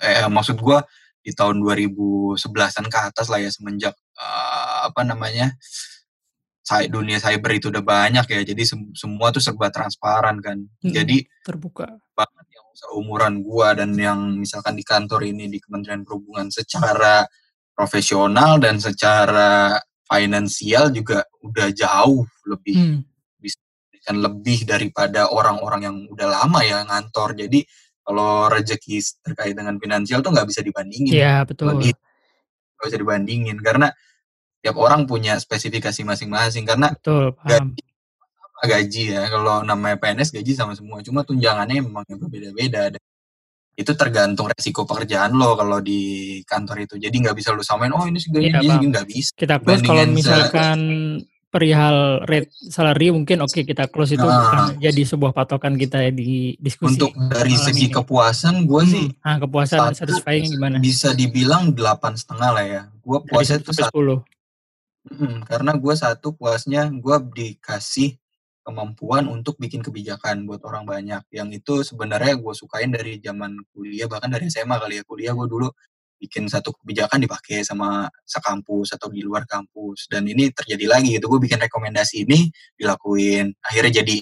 [0.04, 0.84] Eh, maksud gua
[1.24, 5.56] di tahun 2011-an ke atas lah ya semenjak eh, apa namanya
[6.88, 10.64] dunia cyber itu udah banyak ya, jadi sem- semua tuh serba transparan kan.
[10.64, 10.94] Mm-mm.
[10.96, 11.92] Jadi terbuka.
[12.16, 17.28] banget yang seumuran gua dan yang misalkan di kantor ini di Kementerian Perhubungan secara
[17.76, 19.76] profesional dan secara
[20.08, 23.00] finansial juga udah jauh lebih Hmm,
[24.04, 27.40] kan lebih daripada orang-orang yang udah lama ya ngantor.
[27.40, 27.64] Jadi
[28.04, 31.16] kalau rezeki terkait dengan finansial tuh nggak bisa dibandingin.
[31.16, 31.72] Iya, betul.
[31.72, 33.88] Nggak bisa dibandingin karena
[34.64, 36.64] tiap orang punya spesifikasi masing-masing.
[36.64, 37.76] Karena Betul, paham.
[38.64, 42.96] gaji ya kalau namanya PNS gaji sama semua cuma tunjangannya memang yang berbeda-beda
[43.74, 46.00] itu tergantung resiko pekerjaan lo kalau di
[46.44, 49.60] kantor itu jadi nggak bisa lo samain oh ini segini Iya, ini nggak bisa Kita
[49.60, 50.80] close kalau misalkan
[51.50, 54.32] perihal rate salary mungkin oke kita close itu Nah.
[54.40, 56.96] bukan jadi sebuah patokan kita ya di diskusi.
[56.96, 57.94] untuk dari segi ini.
[57.94, 60.80] kepuasan gue sih Hmm, ah, kepuasan satu satisfying gimana?
[60.80, 64.00] bisa dibilang delapan setengah lah ya gue puasnya 1 tuh sampai satu
[65.12, 65.20] 10.
[65.20, 68.16] Mm, karena gue satu puasnya gue dikasih
[68.64, 74.08] kemampuan untuk bikin kebijakan buat orang banyak yang itu sebenarnya gue sukain dari zaman kuliah
[74.08, 75.68] bahkan dari SMA kali ya kuliah gue dulu
[76.16, 81.28] bikin satu kebijakan dipakai sama sekampus atau di luar kampus dan ini terjadi lagi gitu
[81.28, 82.48] gue bikin rekomendasi ini
[82.80, 84.18] dilakuin akhirnya jadi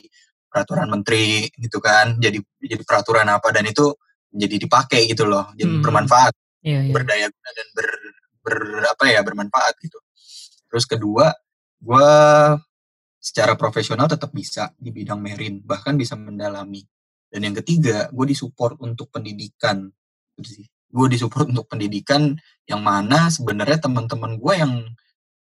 [0.50, 3.94] peraturan menteri gitu kan jadi jadi peraturan apa dan itu
[4.34, 5.86] jadi dipakai gitu loh jadi Hmm.
[5.86, 6.34] bermanfaat
[6.66, 6.94] Iya, iya.
[6.94, 7.88] berdaya guna dan ber,
[8.46, 8.56] ber
[8.90, 9.98] apa ya bermanfaat gitu
[10.72, 11.36] terus kedua
[11.82, 12.08] gue
[13.22, 16.82] secara profesional tetap bisa di bidang merin bahkan bisa mendalami.
[17.32, 19.92] Dan yang ketiga gue disupport untuk pendidikan.
[20.92, 22.34] Gue disupport untuk pendidikan
[22.66, 24.74] yang mana sebenarnya teman-teman gue yang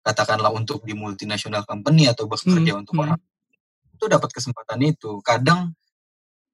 [0.02, 3.02] katakanlah untuk di multinational company atau bekerja Hmm, untuk hmm.
[3.06, 3.20] orang
[3.94, 5.22] itu dapat kesempatan itu.
[5.22, 5.72] Kadang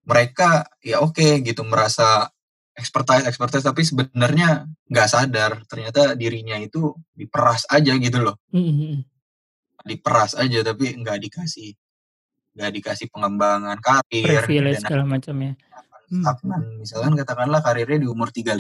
[0.09, 2.33] mereka ya oke gitu merasa
[2.79, 8.79] expertise expertise tapi sebenarnya nggak sadar ternyata dirinya itu diperas aja gitu loh Hmm, hmm,
[8.79, 8.99] hmm.
[9.85, 11.75] diperas aja tapi nggak dikasih
[12.59, 15.53] nggak dikasih pengembangan karir Privilege dan segala macam ya.
[16.09, 16.25] Hmm.
[16.81, 18.57] misalkan katakanlah karirnya di umur 35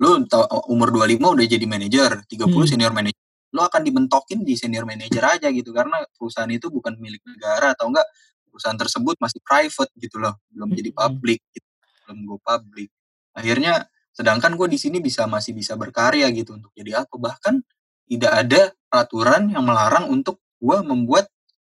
[0.00, 2.68] lu tau, umur 25 udah jadi manajer 30 Hmm.
[2.68, 3.18] senior manager
[3.50, 7.90] lu akan dibentokin di senior manager aja gitu karena perusahaan itu bukan milik negara atau
[7.90, 8.06] enggak
[8.46, 10.98] perusahaan tersebut masih private gitu loh belum jadi Hmm.
[11.00, 11.66] public gitu.
[12.06, 12.90] belum go public
[13.34, 17.62] akhirnya sedangkan gue di sini bisa masih bisa berkarya gitu untuk jadi apa bahkan
[18.10, 21.30] tidak ada peraturan yang melarang untuk gue membuat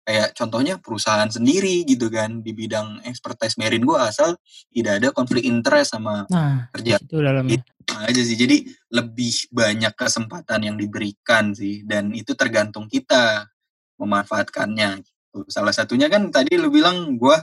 [0.04, 4.36] kayak contohnya perusahaan sendiri gitu kan di bidang expertise merin gue asal
[4.68, 7.64] tidak ada konflik interest sama Nah, kerja situ dalamnya.
[7.64, 8.60] Itu aja sih jadi
[8.92, 13.48] lebih banyak kesempatan yang diberikan sih dan itu tergantung kita
[13.96, 15.40] memanfaatkannya gitu.
[15.48, 17.36] salah satunya kan tadi lu bilang gue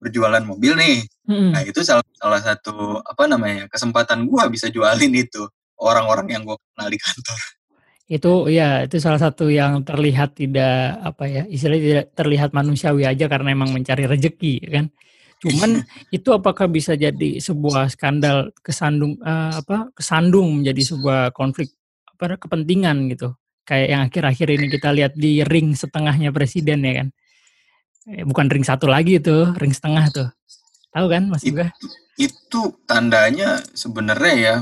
[0.00, 1.50] berjualan mobil nih Hmm.
[1.50, 5.42] nah itu salah salah satu apa namanya kesempatan gue bisa jualin itu
[5.74, 7.38] orang-orang yang gue kenal di kantor
[8.06, 13.26] Itu ya, itu salah satu yang terlihat tidak apa ya, istilahnya tidak terlihat manusiawi aja
[13.26, 14.86] karena emang mencari rezeki ya kan.
[15.42, 15.82] Cuman
[16.14, 21.74] itu apakah bisa jadi sebuah skandal kesandung eh, apa kesandung menjadi sebuah konflik
[22.14, 23.34] apa kepentingan gitu.
[23.66, 27.08] Kayak yang akhir-akhir ini kita lihat di ring setengahnya presiden ya kan.
[28.06, 30.28] Eh, bukan ring satu lagi itu, ring setengah tuh.
[30.90, 31.68] Tahu kan Mas itu Buga?
[32.16, 34.56] itu tandanya sebenarnya ya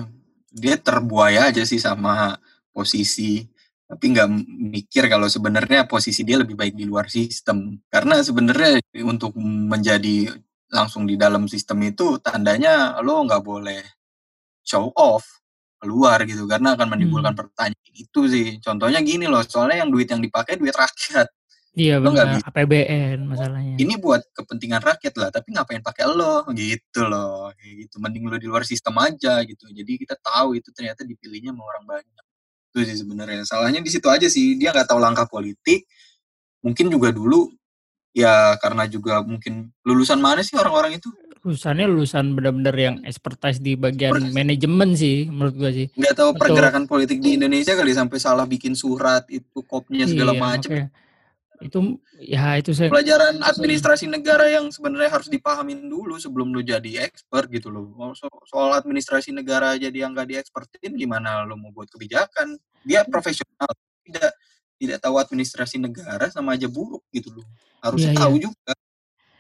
[0.51, 2.35] dia terbuaya aja sih sama
[2.75, 3.47] posisi
[3.87, 4.27] tapi nggak
[4.75, 10.35] mikir kalau sebenarnya posisi dia lebih baik di luar sistem karena sebenarnya untuk menjadi
[10.67, 13.79] langsung di dalam sistem itu tandanya lo nggak boleh
[14.67, 15.23] show off
[15.79, 17.41] keluar gitu karena akan menimbulkan Hmm.
[17.47, 21.31] pertanyaan itu sih contohnya gini loh soalnya yang duit yang dipakai duit rakyat
[21.75, 23.75] Iya benar, APBN masalahnya.
[23.83, 26.47] ini buat kepentingan rakyat lah tapi ngapain pakai lo?
[26.55, 27.99] Gitu loh kayak gitu.
[27.99, 29.67] Mending lo di luar sistem aja gitu.
[29.75, 32.25] Jadi kita tahu itu ternyata dipilihnya sama orang banyak.
[32.71, 33.43] Itu sih sebenarnya.
[33.43, 34.55] Salahnya di situ aja sih.
[34.55, 35.91] Dia nggak tahu langkah politik.
[36.63, 37.51] Mungkin juga dulu
[38.15, 41.11] ya karena juga mungkin lulusan mana sih orang-orang itu?
[41.43, 45.91] Lulusannya lulusan benar-benar yang expertise di bagian Per- manajemen sih menurut gua sih.
[45.93, 50.33] nggak tahu Atau pergerakan politik di Indonesia kali sampai salah bikin surat itu kopnya segala
[50.33, 50.71] iya macem.
[50.71, 50.89] makanya
[51.65, 57.09] itu ya itu saya pelajaran administrasi negara yang sebenarnya harus dipahamin dulu sebelum lu jadi
[57.09, 57.89] expert gitu loh.
[57.97, 62.61] Oh, so- soal administrasi negara aja dia nggak diekspertin gimana lu mau buat kebijakan?
[62.85, 63.73] Dia profesional,
[64.05, 64.37] tidak
[64.77, 67.47] tidak tahu administrasi negara sama aja buruk gitu loh.
[67.81, 68.43] Harusnya Iya, tahu iya.
[68.45, 68.73] juga.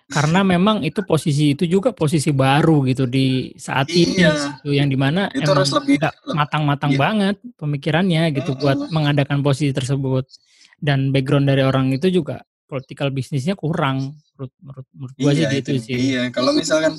[0.05, 4.93] Karena memang itu posisi itu juga posisi baru gitu di saat ini Iya, gitu yang
[4.93, 7.01] di mana itu harus emang lebih nggak le- matang-matang iya.
[7.01, 8.93] banget pemikirannya gitu buat Mm-mm.
[8.93, 10.29] mengadakan posisi tersebut
[10.77, 15.51] dan background dari orang itu juga political bisnisnya kurang menurut menurut, menurut gua sih Iya,
[15.57, 16.23] gitu itu sih dia.
[16.29, 16.93] Kalau misalkan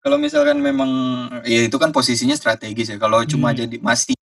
[0.00, 0.90] kalau misalkan memang
[1.44, 2.96] ya itu kan posisinya strategis ya.
[2.96, 3.58] Kalau cuma Hmm.
[3.58, 4.14] jadi masih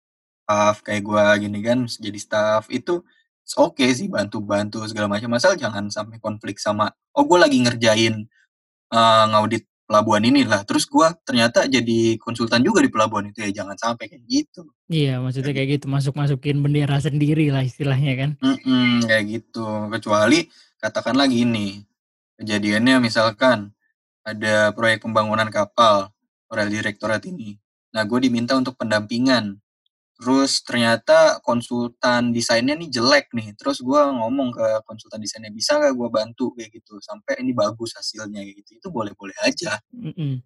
[0.42, 3.04] staff kayak gua gini kan jadi staff itu
[3.44, 8.24] it's oke sih bantu-bantu segala macam asal jangan sampai konflik sama oh gue lagi ngerjain
[8.90, 13.62] eh, ngaudit pelabuhan ini lah terus gua ternyata jadi konsultan juga di pelabuhan itu ya
[13.62, 14.64] jangan sampai kayak gitu.
[14.88, 18.30] Iya maksudnya kayak kayak gitu masuk masukin bendera sendiri lah istilahnya kan.
[18.40, 19.92] Mm-mm, kayak gitu.
[19.92, 20.48] Kecuali
[20.80, 21.84] katakan lagi ini
[22.40, 23.76] kejadiannya misalkan
[24.24, 26.08] ada proyek pembangunan kapal
[26.48, 27.60] oleh direktorat ini.
[27.92, 29.60] Nah gue diminta untuk pendampingan
[30.14, 33.50] terus ternyata konsultan desainnya nih jelek nih.
[33.58, 36.54] Terus gue ngomong ke konsultan desainnya bisa nggak gue bantu?
[36.54, 37.02] Kayak gitu.
[37.02, 38.70] Sampai ini bagus hasilnya kayak gitu.
[38.78, 39.78] Itu boleh boleh aja.
[39.90, 40.38] Mm-mm.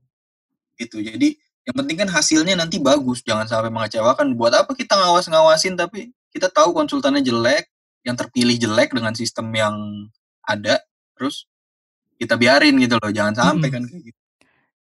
[0.79, 1.03] gitu.
[1.03, 1.35] Jadi
[1.69, 3.21] yang penting kan hasilnya nanti bagus.
[3.21, 4.33] Jangan sampai mengecewakan.
[4.39, 7.69] Buat apa kita ngawas ngawasin tapi kita tahu konsultannya jelek
[8.07, 9.75] yang terpilih jelek dengan sistem yang
[10.49, 10.81] ada
[11.13, 11.45] terus
[12.17, 13.13] kita biarin gitu loh.
[13.13, 13.75] Jangan sampai Mm-mm.
[13.75, 14.21] kan kayak gitu.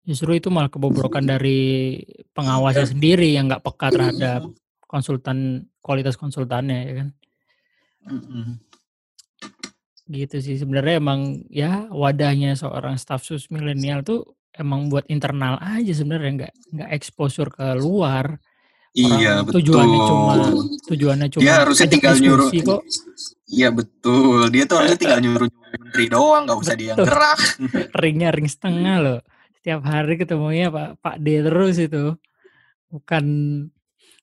[0.02, 2.02] Justru itu malah kebobrokan dari
[2.34, 4.50] pengawasnya sendiri yang nggak peka terhadap
[4.92, 7.08] konsultan kualitas konsultannya ya kan.
[8.12, 8.60] Mm-mm.
[10.12, 15.96] Gitu sih sebenarnya emang ya wadahnya seorang staff sus milenial tuh emang buat internal aja
[15.96, 18.36] sebenarnya nggak nggak exposure ke luar.
[18.92, 20.64] Iya, Orang tujuannya cuma betul.
[20.92, 22.52] tujuannya cuma Dia harusnya tinggal nyuruh.
[22.52, 22.84] kok.
[23.48, 24.52] Iya, betul.
[24.52, 27.08] Dia tuh harusnya tinggal nyuruh menteri doang, nggak usah dia Betul.
[27.08, 27.40] gerak.
[28.04, 29.20] Ringnya ring setengah loh.
[29.56, 32.20] Setiap hari ketemunya Pak Pak D terus itu.
[32.92, 33.26] Bukan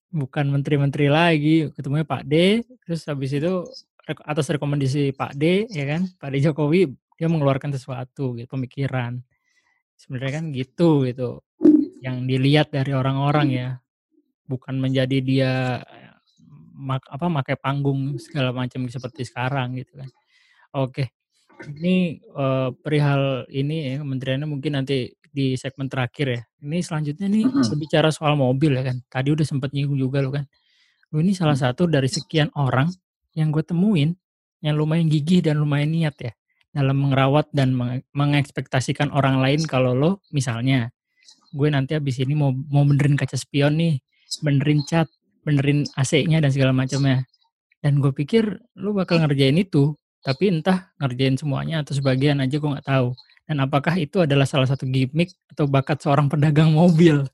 [0.09, 3.65] bukan menteri-menteri lagi, ketemunya Pak D, terus habis itu
[4.25, 6.89] atas rekomendasi Pak D, ya kan, Pak D Jokowi,
[7.21, 9.21] dia mengeluarkan sesuatu gitu, pemikiran.
[9.99, 11.45] Sebenarnya kan gitu, gitu.
[12.01, 13.69] Yang dilihat dari orang-orang ya.
[14.49, 15.53] Bukan menjadi dia
[16.79, 20.09] mak apa, makai panggung segala macam seperti sekarang gitu kan.
[20.79, 21.11] Oke.
[21.59, 26.41] Ini, eee, perihal ini ya, kementeriannya mungkin nanti di segmen terakhir ya.
[26.67, 27.63] Ini selanjutnya nih Mhm.
[27.71, 28.99] berbicara soal mobil ya kan.
[29.07, 30.45] Tadi udah sempet nyinggung juga lu kan.
[31.15, 32.91] Lu ini salah satu dari sekian orang
[33.39, 34.19] yang gue temuin,
[34.61, 36.33] yang lumayan gigih dan lumayan niat ya,
[36.75, 40.91] dalam merawat dan menge mengekspektasikan orang lain kalau lo misalnya,
[41.55, 43.95] gue nanti habis ini mau mau benerin kaca spion nih,
[44.45, 45.07] benerin cat,
[45.47, 47.25] benerin AC-nya dan segala macamnya.
[47.81, 49.95] Dan gue pikir lu bakal ngerjain itu,
[50.27, 53.15] tapi entah ngerjain semuanya atau sebagian aja gue nggak tahu.
[53.49, 57.25] Dan apakah itu adalah salah satu gimik atau bakat seorang pedagang mobil?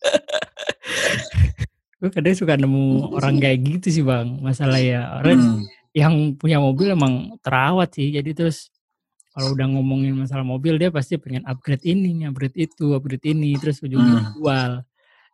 [1.98, 5.62] Gue kadang suka nemu orang kayak gitu sih Bang, masalah ya orang Hmm.
[5.90, 8.12] yang punya mobil emang terawat sih.
[8.12, 8.68] Jadi terus
[9.32, 13.82] kalau udah ngomongin masalah mobil dia pasti pengen upgrade ini, upgrade itu, upgrade ini, terus
[13.82, 14.24] ujungnya Hmm.
[14.30, 14.70] dijual.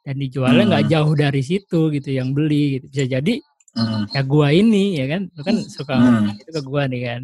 [0.03, 0.93] Dan dijualnya nggak Hmm.
[0.97, 2.87] jauh dari situ gitu yang beli gitu.
[2.89, 3.35] Bisa jadi
[3.75, 4.07] Hmm.
[4.11, 6.35] ya gua ini ya kan, lu kan suka Hmm.
[6.35, 7.23] itu ke gua nih kan.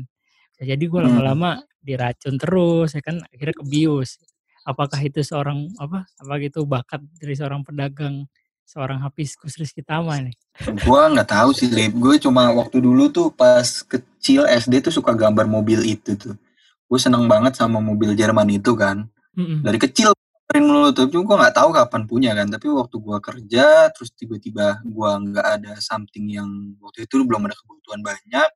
[0.58, 1.14] Jadi gua Hmm.
[1.18, 4.18] lama-lama diracun terus ya kan, akhirnya kebius.
[4.66, 8.28] Apakah itu seorang apa, apa gitu bakat dari seorang pedagang,
[8.68, 10.36] seorang Hapiskus Rizky Tama nih?
[10.84, 11.96] Gua nggak tahu sih, Lip.
[11.96, 16.36] Gue cuma waktu dulu tuh pas kecil SD tuh suka gambar mobil itu tuh.
[16.84, 19.08] Gue seneng banget sama mobil Jerman itu kan.
[19.38, 19.64] Mhm.
[19.64, 21.06] Dari kecil gambarin mulu tuh.
[21.08, 22.48] Cuma gue nggak tahu kapan punya kan.
[22.52, 26.48] Tapi waktu gua kerja, terus tiba-tiba gua nggak ada something yang
[26.84, 28.50] waktu itu belum ada kebutuhan banyak,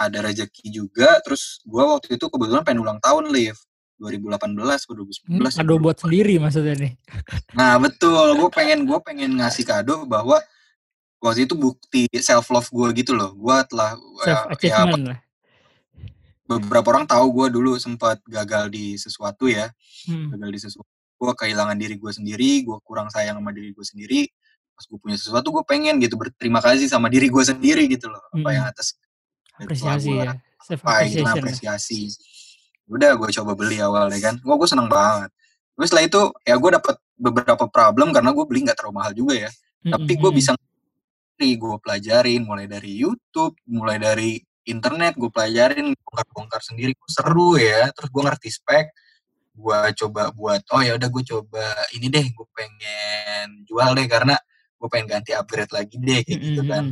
[0.00, 1.20] ada rezeki juga.
[1.20, 3.60] Terus gua waktu itu kebetulan pengen ulang tahun, Liv.
[4.00, 6.92] 2018 atau Hmm, 2019 ya, kado buat sendiri maksudnya nih?
[7.52, 10.40] Nah betul, gue pengen gue pengen ngasih kado bahwa
[11.20, 13.36] waktu itu bukti self love gue gitu loh.
[13.36, 15.18] Gue telah Self ya, ya achievement lah.
[16.48, 19.68] beberapa orang tahu gue dulu sempat gagal di sesuatu ya,
[20.08, 20.32] Hmm.
[20.32, 20.88] gagal di sesuatu.
[21.14, 24.20] Gue kehilangan diri gue sendiri, gue kurang sayang sama diri gue sendiri.
[24.72, 28.24] Pas gue punya sesuatu, gue pengen gitu berterima kasih sama diri gue sendiri gitu loh.
[28.32, 28.72] Apa yang Mhm.
[28.72, 28.96] atas
[29.60, 30.32] Apresiasi gue ya,
[30.64, 31.32] self appreciation ya.
[31.36, 32.00] apresiasi.
[32.90, 35.30] Udah gue coba beli awalnya kan, wah gue seneng banget.
[35.76, 39.34] Terus setelah itu ya gue dapat beberapa problem karena gue beli nggak terlalu mahal juga
[39.48, 39.50] ya.
[39.80, 40.52] Tapi Mhm, gue bisa
[41.40, 44.36] gue pelajarin mulai dari YouTube, mulai dari
[44.68, 47.88] internet gue pelajarin bongkar-bongkar sendiri seru ya.
[47.96, 48.86] Terus gue ngerti spek,
[49.56, 51.64] gue coba buat oh ya udah gue coba
[51.96, 54.36] ini deh gue pengen jual deh karena
[54.76, 56.84] gue pengen ganti upgrade lagi deh kayak Mhm, gitu kan.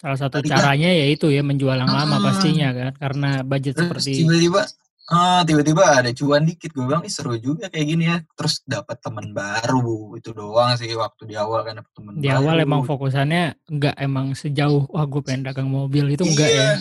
[0.00, 2.24] Salah satu Tiba-tiba caranya ya itu ya menjual yang lama Heeh.
[2.24, 4.62] pastinya kan, karena budget terus seperti tiba-tiba
[5.10, 8.24] ah tiba-tiba ada cuan dikit gue bilang ih seru juga kayak gini ya.
[8.32, 12.56] Terus dapat teman baru itu doang sih waktu di awal kan dapat teman di awal
[12.56, 12.90] emang baru.
[12.96, 16.56] fokusannya enggak emang sejauh wah gue pengen dagang mobil itu enggak ya.
[16.56, 16.72] Iya.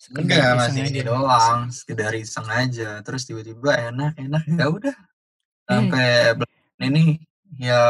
[0.00, 2.90] Sekedar Enggak masih ini doang, sekedar iseng aja.
[3.02, 4.96] Terus tiba-tiba enak enak ya udah
[5.70, 7.04] Eh, sampai belakangan ini
[7.62, 7.82] ya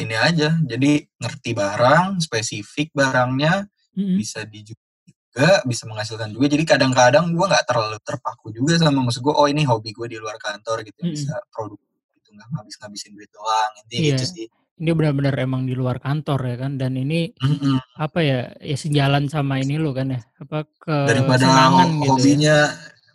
[0.00, 0.56] ini aja.
[0.64, 4.14] Jadi ngerti barang, spesifik barangnya, mhm.
[4.16, 6.46] bisa dijual juga, bisa menghasilkan juga.
[6.48, 9.34] Jadi kadang-kadang gue nggak terlalu terpaku juga sama maksud gue.
[9.34, 11.12] Oh ini hobi gue di luar kantor gitu, Mhm.
[11.12, 11.84] bisa produktif
[12.14, 13.70] gitu, nggak ngabis-ngabisin duit doang.
[13.84, 14.12] Intinya Iya.
[14.14, 14.46] gitu sih.
[14.78, 17.98] Ini benar-benar emang di luar kantor ya kan dan ini Mhm.
[17.98, 22.08] apa ya, ya sejalan sama ini lu kan ya, apa, Daripada kesenangan gitu ya.
[22.14, 22.56] hobinya,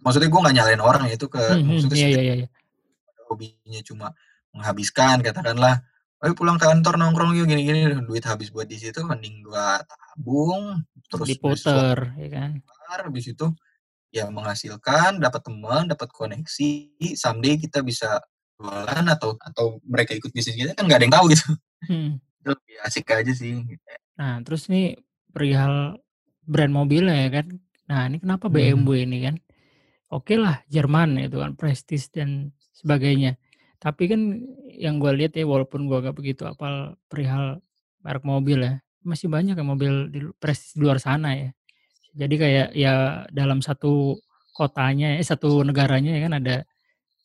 [0.03, 2.47] maksudnya gue nggak nyalain orang ya itu ke Mhm, maksudnya iya setiap iya iya.
[3.31, 4.07] hobinya cuma
[4.51, 5.75] menghabiskan katakanlah,
[6.23, 10.79] ayo pulang kantor nongkrong yuk gini-gini, duit habis buat di situ mending gua tabung,
[11.11, 12.51] terus Diputer ya kan.
[12.87, 13.51] habis itu
[14.13, 16.71] ya menghasilkan, dapat teman, dapat koneksi,
[17.19, 18.23] someday kita bisa
[18.55, 21.47] jualan atau atau mereka ikut bisnis kita kan nggak ada yang tahu gitu.
[21.91, 22.11] Mhm.
[22.39, 23.51] Itu lebih asik aja sih.
[24.15, 24.95] Nah, terus nih
[25.33, 25.99] perihal
[26.45, 27.47] brand mobilnya ya kan.
[27.89, 28.47] Nah, ini kenapa.
[28.47, 29.35] BMW ini kan,
[30.07, 33.35] oke lah Jerman itu kan prestis dan sebagainya.
[33.83, 34.21] Tapi kan
[34.79, 37.59] yang gue lihat ya walaupun gue gak begitu hafal perihal
[37.99, 41.51] merek mobil ya, masih banyak ya mobil di lu prestis di luar sana ya.
[42.15, 42.93] Jadi kayak ya
[43.27, 44.15] dalam satu
[44.55, 46.55] kotanya eh, satu negaranya ya kan ada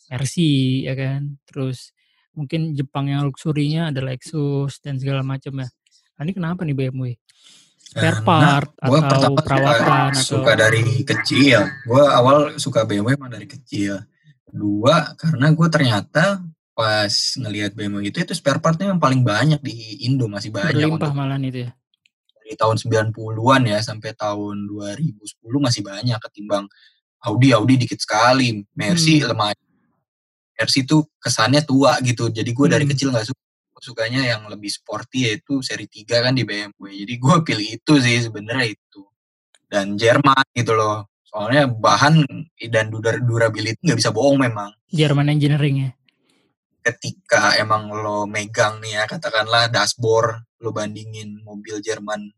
[0.09, 1.93] Mercy ya kan, terus
[2.33, 5.69] mungkin Jepang yang luxury-nya ada Lexus dan segala macam ya.
[6.17, 7.15] Nah, ini kenapa nih BMW?
[7.79, 8.21] Spare
[8.85, 11.61] gua atau suka perawatan suka atau dari kecil.
[11.85, 14.01] Gua awal suka BMW emang dari kecil.
[14.49, 16.25] Kedua, karena gue ternyata
[16.73, 21.11] pas ngelihat BMW itu, itu spare part-nya yang paling banyak di Indo, masih banyak Berlimpah
[21.11, 21.71] untuk malahan itu ya?
[22.39, 25.21] dari tahun 90-an ya sampai tahun 2010
[25.61, 26.65] masih banyak ketimbang
[27.29, 28.65] Audi, Audi dikit sekali.
[28.73, 29.37] Mercy Hmm.
[29.37, 29.53] lemah.
[30.57, 32.33] Mercy tuh kesannya tua gitu.
[32.33, 32.93] Jadi gue dari Hmm.
[32.97, 33.43] kecil nggak suka.
[33.79, 37.05] Sukanya yang lebih sporty yaitu seri 3 kan di BMW.
[37.05, 39.03] Jadi gue pilih itu sih sebenarnya itu.
[39.69, 41.07] Dan Jerman gitu loh.
[41.29, 42.25] Soalnya bahan
[42.67, 44.73] dan dura- durability nggak bisa bohong memang.
[44.89, 45.91] German Engineering ya?
[46.81, 52.33] Ketika emang lo megang nih ya katakanlah dashboard lo bandingin mobil Jerman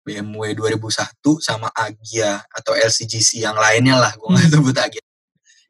[0.00, 4.12] BMW 2001 sama Agya atau LCGC yang lainnya lah.
[4.14, 4.54] Gue nggak Hmm.
[4.54, 5.02] sebut Agya.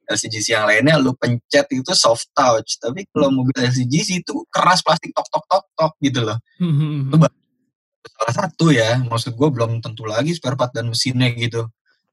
[0.07, 2.77] LCGC yang lainnya lu pencet itu soft touch.
[2.77, 6.37] Tapi kalau mobil LCGC itu keras plastik tok tok tok tok gitu loh.
[6.59, 7.11] Hmm, hmm, hmm.
[7.11, 7.29] Coba.
[8.01, 11.65] Salah satu ya, maksud gue belum tentu lagi spare part dan mesinnya gitu.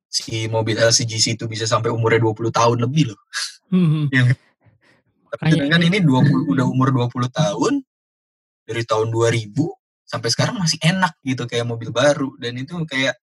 [0.07, 3.19] Si mobil LCGC itu bisa sampai umurnya 20 tahun lebih loh.
[3.69, 4.05] Hmm, hmm.
[4.07, 4.31] Tapi
[5.27, 7.83] Makanya sedangkan ini- ini 20 udah umur 20 tahun
[8.63, 9.67] dari tahun 2000
[10.07, 13.19] sampai sekarang masih enak gitu kayak mobil baru dan itu kayak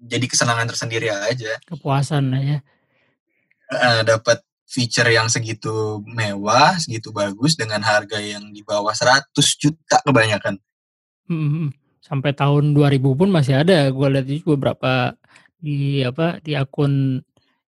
[0.00, 1.56] jadi kesenangan tersendiri aja.
[1.64, 2.58] Kepuasan ya.
[3.70, 10.00] Eh, dapat feature yang segitu mewah, segitu bagus dengan harga yang di bawah 100 juta
[10.06, 10.56] kebanyakan.
[11.28, 11.68] Hmm, hmm.
[12.00, 13.86] Sampai tahun 2000 pun masih ada.
[13.92, 14.92] Gue lihat juga beberapa
[15.60, 17.20] di apa di akun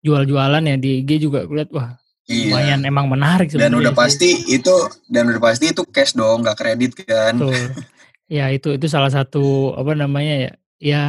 [0.02, 1.94] jual-jualan ya di IG juga lihat wah
[2.26, 3.68] lumayan emang menarik Iya.
[3.68, 4.00] Dan sebenarnya udah sih.
[4.00, 4.76] pasti itu
[5.10, 7.36] dan udah pasti itu cash dong, nggak kredit kan.
[7.36, 7.76] Betul.
[8.30, 10.50] Ya itu itu salah satu apa namanya ya
[10.80, 11.02] ya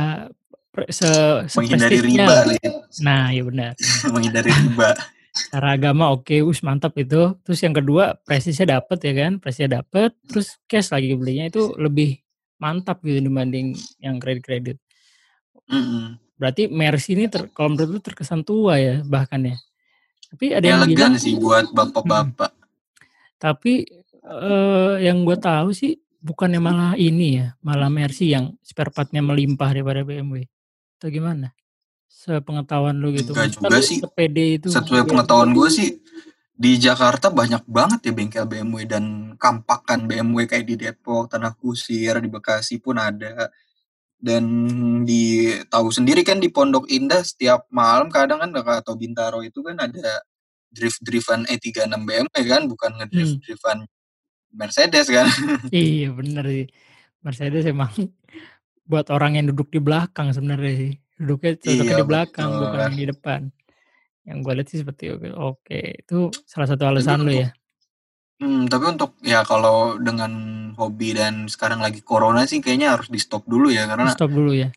[0.90, 1.08] se
[1.56, 2.44] Menghindari riba.
[2.50, 2.74] Lid.
[3.06, 3.72] Nah iya benar.
[4.14, 4.92] menghindari riba.
[5.34, 7.34] Secara agama oke, us mantap itu.
[7.42, 10.14] Terus yang kedua prestisnya dapet ya kan, prestisnya dapet.
[10.30, 12.22] Terus cash lagi belinya itu lebih
[12.62, 14.78] mantap gitu dibanding yang kredit-kredit.
[15.70, 16.23] Mm-mm.
[16.44, 19.56] Berarti Mercy ini ter, kalau menurut lu terkesan tua ya bahkan ya.
[20.28, 22.52] Tapi ada yang bilang Elegan sih buat bapak-bapak.
[23.40, 23.88] Tapi
[24.28, 29.72] eh, yang gue tahu sih bukannya malah ini ya, malah Mercy yang spare partnya melimpah
[29.72, 30.44] daripada BMW.
[31.00, 31.56] Atau gimana?
[32.12, 33.32] Sepengetahuan lu gitu.
[33.32, 34.04] Enggak juga sih.
[34.04, 34.68] sepede itu.
[34.68, 36.04] Sesuai pengetahuan gue sih
[36.60, 42.20] di Jakarta banyak banget ya bengkel BMW dan kampakan BMW kayak di Depok, Tanah Kusir,
[42.20, 43.48] di Bekasi pun ada.
[44.24, 44.44] Dan
[45.04, 49.76] di tahu sendiri kan di Pondok Indah setiap malam kadang kan atau Bintaro itu kan
[49.76, 50.24] ada
[50.72, 53.00] drift-driftan E36 BMW kan, bukan Hmm.
[53.04, 53.78] ngedrift-driftan
[54.56, 55.28] Mercedes kan.
[55.70, 56.66] Iya bener sih.
[57.20, 57.92] Mercedes emang
[58.90, 60.94] buat orang yang duduk di belakang sebenarnya sih.
[61.20, 62.62] Duduknya cocoknya Iya, di belakang betul.
[62.64, 63.42] bukan yang di depan.
[64.24, 65.16] Yang gue lihat sih seperti itu.
[65.36, 67.50] Oke, itu salah satu alasan untuk ya.
[68.44, 70.32] Hmm, tapi untuk ya kalau dengan
[70.76, 74.36] hobi dan sekarang lagi corona sih kayaknya harus di stop dulu ya Di karena stop
[74.36, 74.68] dulu ya.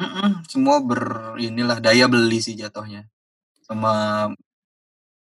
[0.00, 3.04] mm-mm, semua ber inilah daya beli sih jatuhnya
[3.60, 4.24] sama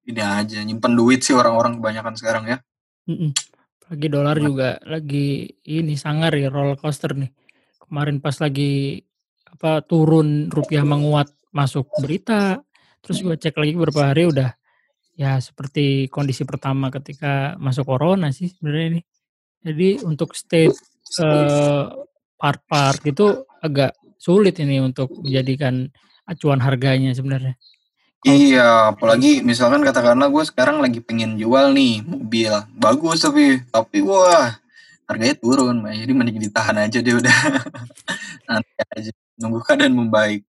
[0.06, 2.62] ini aja nyimpen duit sih orang-orang kebanyakan sekarang ya.
[3.10, 3.34] Mm-mm.
[3.90, 7.34] Lagi dolar juga lagi ini sangar ya roller coaster nih.
[7.82, 9.02] Kemarin pas lagi
[9.50, 12.62] apa turun rupiah menguat masuk berita.
[13.02, 14.54] Terus gue cek lagi beberapa hari udah
[15.16, 19.02] ya seperti kondisi pertama ketika masuk corona sih sebenarnya ini.
[19.66, 20.76] Jadi untuk state
[21.24, 21.84] eh,
[22.36, 25.88] part-part itu agak sulit ini untuk menjadikan
[26.28, 27.56] acuan harganya sebenarnya.
[28.26, 34.50] Iya, apalagi misalkan katakanlah gue sekarang lagi pengen jual nih mobil bagus tapi tapi wah
[35.06, 37.38] harganya turun, jadi mending ditahan aja deh udah
[38.50, 40.42] nanti aja nunggu keadaan membaik.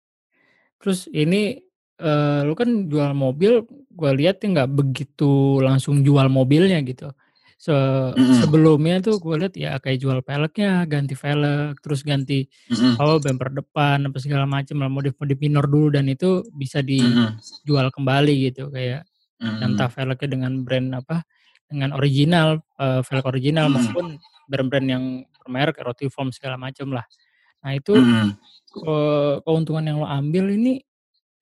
[0.79, 1.59] Terus ini
[2.01, 7.11] eh, lu kan jual mobil, gue lihat ya nggak begitu langsung jual mobilnya gitu.
[7.55, 13.01] Se Mm-mm, sebelumnya tuh gue lihat ya kayak jual peleknya, ganti velg, terus ganti mm-mm,
[13.01, 18.53] apa bumper depan apa segala macam lah modif-modif minor dulu dan itu bisa dijual kembali
[18.53, 19.09] gitu kayak
[19.41, 21.17] entah mm-mm, velgnya dengan brand apa
[21.71, 24.07] dengan original eh, velg original mm-mm, maupun
[24.45, 25.05] brand-brand yang
[25.45, 27.05] bermerek Rotiform segala macam lah.
[27.65, 28.29] Nah itu mm-mm.
[28.85, 30.85] eh, keuntungan yang lo ambil ini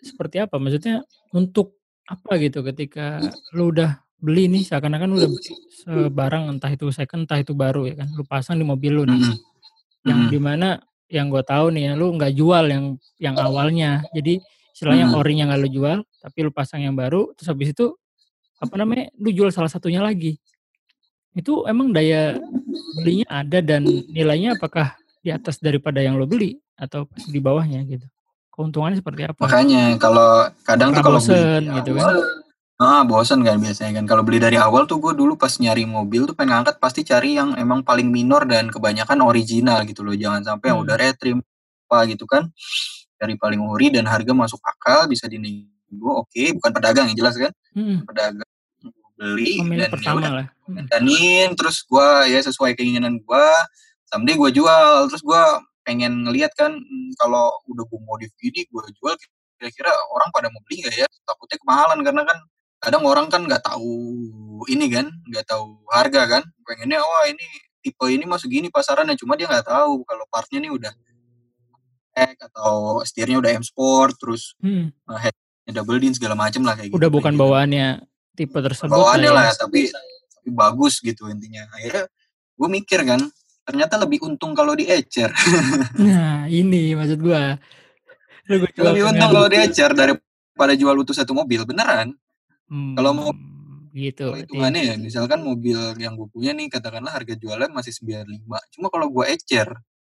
[0.02, 0.58] seperti apa?
[0.58, 3.22] Maksudnya untuk apa gitu ketika
[3.54, 5.50] lu udah beli nih seakan-akan lu udah beli
[5.82, 8.08] sebarang entah itu second entah itu baru ya kan?
[8.12, 9.22] Lu pasang di mobil lu nih.
[9.22, 9.38] Mm-mm,
[10.02, 10.68] yang mm-mm, di mana
[11.06, 12.84] yang gue tahu nih ya lu nggak jual yang
[13.22, 14.02] yang awalnya.
[14.10, 14.42] Jadi
[14.74, 15.20] istilahnya mm-mm.
[15.22, 17.94] orinya nggak lu jual tapi lu pasang yang baru terus habis itu
[18.62, 20.38] apa namanya lu jual salah satunya lagi.
[21.32, 22.36] Itu emang daya
[23.00, 28.04] belinya ada dan nilainya apakah di atas daripada yang lo beli atau di bawahnya gitu
[28.52, 32.18] keuntungannya seperti apa Makanya kalau kadang tuh kalau beli bosen dari gitu kan awal,
[32.82, 34.04] ah bosan kan biasanya kan.
[34.04, 37.40] Kalau beli dari awal tuh gue dulu pas nyari mobil tuh pengen ngangkat pasti cari
[37.40, 40.12] yang emang paling minor dan kebanyakan original gitu loh.
[40.12, 41.04] Jangan sampai yang udah hmm.
[41.08, 41.38] retrim
[41.88, 42.52] apa gitu kan.
[43.16, 46.26] Cari paling ori dan harga masuk akal bisa dinego.
[46.26, 47.52] Oke, bukan pedagang yang jelas kan.
[47.72, 48.04] Hmm.
[48.04, 48.52] Pedagang
[49.22, 50.46] beli Pemilik dan ya pertama lah.
[50.66, 50.86] Mm.
[50.90, 53.46] danin terus gua ya sesuai keinginan gua
[54.10, 58.86] someday gua jual terus gua pengen ngeliat kan hmm, kalau udah gua modif gini gua
[58.90, 59.14] jual
[59.58, 62.38] kira-kira orang pada mau beli nggak ya takutnya kemahalan karena kan
[62.82, 63.94] kadang orang kan nggak tahu
[64.66, 67.46] ini kan nggak tahu harga kan pengennya wah ini
[67.78, 70.90] tipe ini mah segini pasarannya cuma dia nggak tahu kalau partnya nih udah
[72.12, 74.92] X atau setirnya udah M Sport terus Hmm.
[75.08, 77.40] headnya double din segala macam lah kayak gitu Udah bukan gitu.
[77.40, 77.86] bawaannya
[78.36, 79.54] tipe tersebut bawaannya lah ya.
[79.56, 79.88] tapi
[80.28, 82.04] tapi bagus gitu intinya akhirnya
[82.52, 83.20] gue mikir kan
[83.62, 85.30] ternyata lebih untung kalau diecer
[85.98, 87.54] Nah, ini maksud gua.
[88.44, 92.14] Lu gua lebih untung kalau diecer daripada jual utuh satu mobil beneran
[92.64, 93.36] Hmm, kalau mau-
[93.92, 94.24] gitu.
[94.26, 98.24] Kalau hitungannya ya misalkan mobil yang gue punya nih katakanlah harga jualnya masih 95
[98.70, 99.68] cuma kalau gue ecer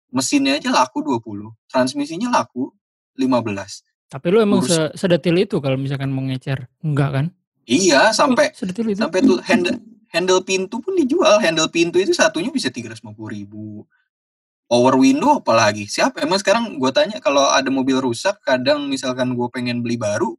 [0.07, 1.19] mesinnya aja laku 20
[1.65, 2.71] transmisinya laku
[3.13, 6.71] 15 Tapi lu emang Urus- se sedetil itu kalau misalkan mau ngecer?
[6.79, 7.25] Enggak kan?
[7.65, 9.01] iya sampai Oh, sedetil itu.
[9.01, 9.75] sampai tuh handle
[10.15, 11.43] handle pintu pun dijual.
[11.43, 13.83] Handle pintu itu satunya bisa 350 ribu.
[14.65, 15.85] Power window apalagi?
[15.85, 16.23] Siapa?
[16.23, 20.33] Emang sekarang gue tanya kalau ada mobil rusak kadang misalkan gue pengen beli baru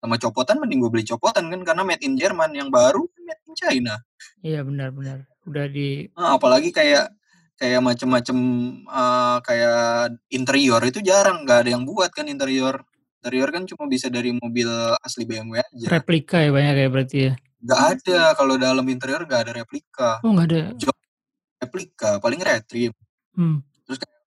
[0.00, 2.56] sama copotan mending gue beli copotan kan karena made in Jerman.
[2.56, 3.94] Yang baru kan made in China.
[4.40, 5.28] Iya benar-benar.
[5.46, 7.12] Udah di Nah, apalagi kayak
[7.60, 8.38] kayak macam-macam
[8.88, 9.78] eh, kayak
[10.32, 11.46] interior itu jarang.
[11.46, 12.82] Nggak ada yang buat kan interior.
[13.22, 14.70] Interior kan cuma bisa dari mobil
[15.02, 15.86] asli BMW aja.
[15.90, 17.34] Replika ya banyak ya berarti ya.
[17.60, 20.60] Nggak ada kalau dalam interior nggak ada replika Oh, enggak ada.
[21.58, 22.92] replika paling retrim
[23.32, 23.62] Hmm.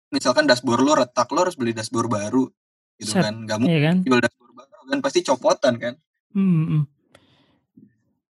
[0.07, 2.47] misalkan dashboard lo retak lo harus beli dashboard baru
[2.97, 3.23] gitu Set.
[3.23, 3.97] kan nggak mungkin Iya kan?
[4.01, 5.93] jual dashboard baru kan pasti copotan kan
[6.31, 6.63] Hmm.
[6.65, 6.83] hmm.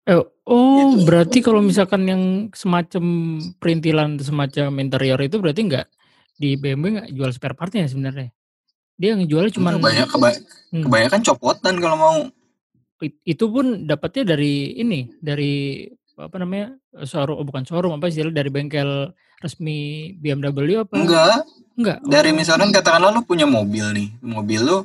[0.06, 1.04] Eh, oh, Gitu.
[1.04, 3.04] berarti kalau misalkan yang semacam
[3.58, 5.88] perintilan semacam interior itu berarti enggak
[6.36, 8.30] di BMW enggak jual spare partnya sebenarnya.
[8.94, 10.40] Dia ngejualnya cuman banyak keba-
[10.70, 10.84] Hmm.
[10.84, 12.16] kebanyakan copotan kalau mau
[13.04, 15.84] itu pun dapatnya dari ini dari
[16.16, 19.12] apa namanya showroom oh, bukan showroom apa istilah dari bengkel
[19.44, 20.96] resmi BMW apa?
[20.96, 21.44] Enggak.
[21.76, 22.36] Enggak dari Oh.
[22.40, 24.78] misalkan katakanlah lu punya mobil nih mobil lu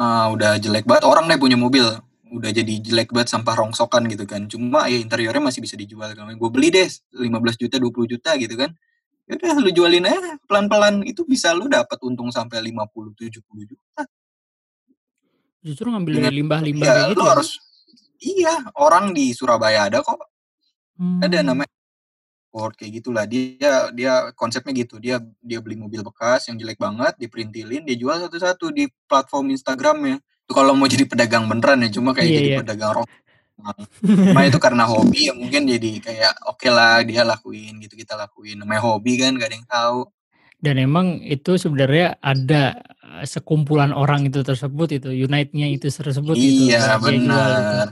[0.00, 1.84] uh, udah jelek banget orang deh punya mobil
[2.26, 6.32] udah jadi jelek banget sampah rongsokan gitu kan cuma ya interiornya masih bisa dijual kalau
[6.32, 7.30] gue beli deh 15
[7.60, 8.72] juta 20 juta gitu kan
[9.26, 14.00] Yaudah lu jualin aja pelan-pelan itu bisa lu dapat untung sampai 50 70 juta
[15.66, 17.30] justru ngambil dari limbah-limbah ya kayak gitu ya?
[17.34, 17.48] harus
[18.22, 20.22] iya orang di Surabaya ada kok
[20.96, 21.20] Hmm.
[21.20, 21.68] ada namanya
[22.48, 27.12] Ford kayak gitulah dia dia konsepnya gitu dia dia beli mobil bekas yang jelek banget
[27.20, 32.16] diperintilin dia jual satu-satu di platform Instagramnya itu kalau mau jadi pedagang beneran ya cuma
[32.16, 32.58] kayak Iya, jadi iya.
[32.64, 33.08] pedagang rok
[34.08, 38.56] cuma itu karena hobi ya mungkin jadi kayak oke lah dia lakuin gitu kita lakuin
[38.56, 40.00] namanya hobi kan gak ada yang tahu
[40.56, 42.80] dan emang itu sebenarnya ada
[43.22, 47.04] sekumpulan orang itu tersebut itu unite-nya itu tersebut itu iya itu.
[47.06, 47.88] benar.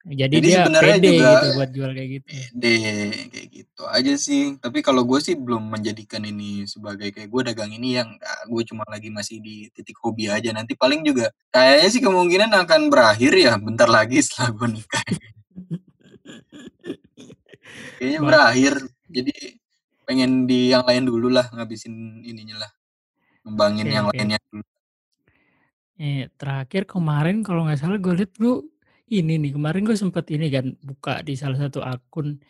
[0.00, 2.26] jadi, Jadi dia pede juga- gitu buat jual kayak gitu.
[2.56, 2.80] deh
[3.28, 4.56] kayak gitu aja sih.
[4.56, 8.08] Tapi kalau gue sih belum menjadikan ini sebagai kayak gue dagang ini yang
[8.48, 10.56] gue cuma lagi masih di titik hobi aja.
[10.56, 15.04] Nanti paling juga kayaknya sih kemungkinan akan berakhir ya bentar lagi setelah gue nikah.
[18.00, 18.74] Kayaknya berakhir.
[19.10, 19.32] Jadi
[20.08, 22.70] pengen di yang lain dulu lah ngabisin ininya lah
[23.44, 24.16] ngembangin Oke, yang oke.
[24.16, 24.64] lainnya dulu.
[26.00, 28.64] Eh, terakhir kemarin kalau nggak salah gue liat lu
[29.12, 32.40] ini nih kemarin gue sempet ini kan buka di salah satu akun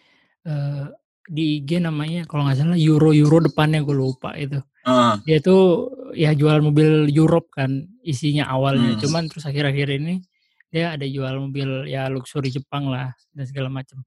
[0.47, 0.86] eh,
[1.26, 4.62] di IG namanya kalau nggak salah Euro Euro depannya gue lupa itu.
[4.86, 8.97] Ah, dia tuh ya jual mobil Europe kan isinya awalnya.
[8.97, 9.01] Hmm.
[9.03, 10.24] cuman terus akhir-akhir ini
[10.70, 14.01] dia ada jual mobil ya luxury Jepang lah dan segala macam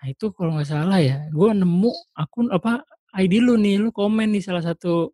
[0.00, 2.86] nah itu kalau nggak salah ya gue nemu akun apa
[3.18, 5.12] ID lu nih lu komen di salah satu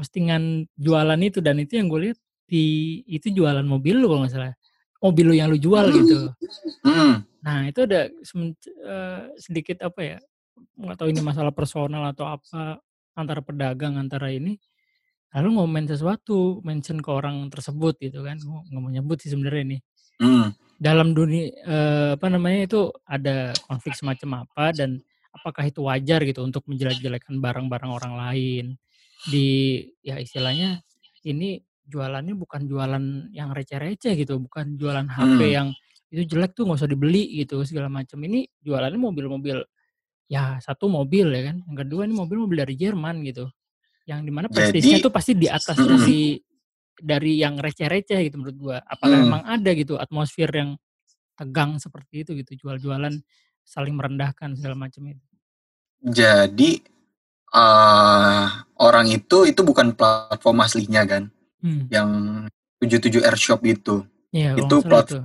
[0.00, 2.64] postingan jualan itu dan itu yang gue lihat di
[3.04, 4.56] itu jualan mobil lu kalau nggak salah.
[5.04, 6.32] Mobil lu yang lu jual gitu.
[6.80, 10.18] Hmm, Nah itu ada eh, sedikit apa ya
[10.80, 12.80] nggak tahu ini masalah personal atau apa
[13.12, 14.56] antara pedagang antara ini.
[15.36, 18.40] Lalu ngomen sesuatu mention ke orang tersebut gitu kan.
[18.40, 19.78] Nggak mau nyebut sih sebenarnya ini.
[20.20, 25.00] Hmm, dalam dunia eh, apa namanya itu ada konflik semacam apa dan
[25.36, 28.66] apakah itu wajar gitu untuk menjelek-jelekan barang-barang orang lain
[29.28, 30.80] di ya istilahnya
[31.26, 33.04] ini jualannya bukan jualan
[33.34, 35.52] yang receh-receh gitu bukan jualan HP Hmm.
[35.52, 35.68] yang
[36.10, 39.62] itu jelek tuh nggak usah dibeli gitu segala macam ini jualannya mobil-mobil
[40.30, 43.50] ya satu mobil ya kan yang kedua ini mobil-mobil dari Jerman gitu
[44.06, 45.90] yang di mana prestisnya tuh pasti di atas Mm-mm.
[45.98, 46.22] dari
[47.00, 49.26] dari yang receh-receh gitu menurut gua apakah Hmm.
[49.26, 50.74] memang ada gitu atmosfer yang
[51.34, 53.16] tegang seperti itu gitu jual-jualan
[53.62, 55.24] saling merendahkan segala macam itu
[56.00, 56.70] jadi
[57.50, 58.44] eh
[58.80, 61.28] orang itu itu bukan platform aslinya kan?
[61.60, 61.84] Hmm.
[61.92, 62.08] yang
[62.80, 64.00] 77 Airshop itu.
[64.32, 65.18] Kalau Itu salah itu.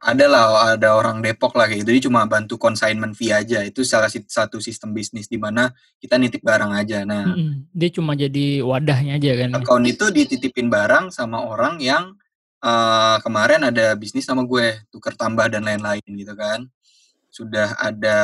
[0.00, 1.84] ada lah ada orang Depok lah gitu.
[1.84, 3.60] Jadi cuma bantu consignment fee aja.
[3.60, 5.68] Itu salah satu sistem bisnis di mana
[6.00, 7.04] kita nitip barang aja.
[7.04, 7.68] Nah Mm-mm.
[7.68, 9.60] dia cuma jadi wadahnya aja kan?
[9.60, 12.16] account itu dititipin barang sama orang yang
[12.64, 14.80] uh, kemarin ada bisnis sama gue.
[14.88, 16.64] Tukar tambah dan lain-lain gitu kan.
[17.28, 18.18] Sudah ada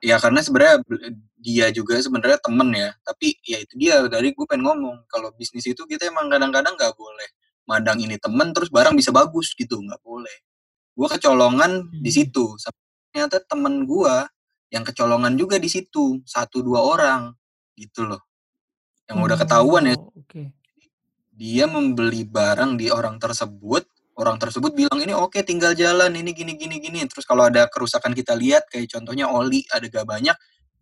[0.00, 0.80] ya karena sebenarnya
[1.46, 2.90] dia juga sebenarnya temen ya.
[3.06, 6.98] Tapi ya itu dia dari gue pengen ngomong kalau bisnis itu kita emang kadang-kadang nggak
[6.98, 7.28] boleh
[7.66, 10.34] madang ini temen terus barang bisa bagus gitu nggak boleh.
[10.98, 12.02] Gue kecolongan hmm.
[12.02, 12.58] di situ.
[13.14, 14.14] Ternyata temen gue
[14.74, 17.30] yang kecolongan juga di situ satu dua orang
[17.78, 18.26] gitu loh.
[19.06, 19.94] Yang oh, udah ketahuan ya.
[19.94, 20.50] okay.
[21.30, 23.86] dia membeli barang di orang tersebut
[24.16, 27.06] orang tersebut bilang ini oke okay, tinggal jalan ini gini gini gini.
[27.06, 30.34] Terus kalau ada kerusakan kita lihat kayak contohnya oli ada gak banyak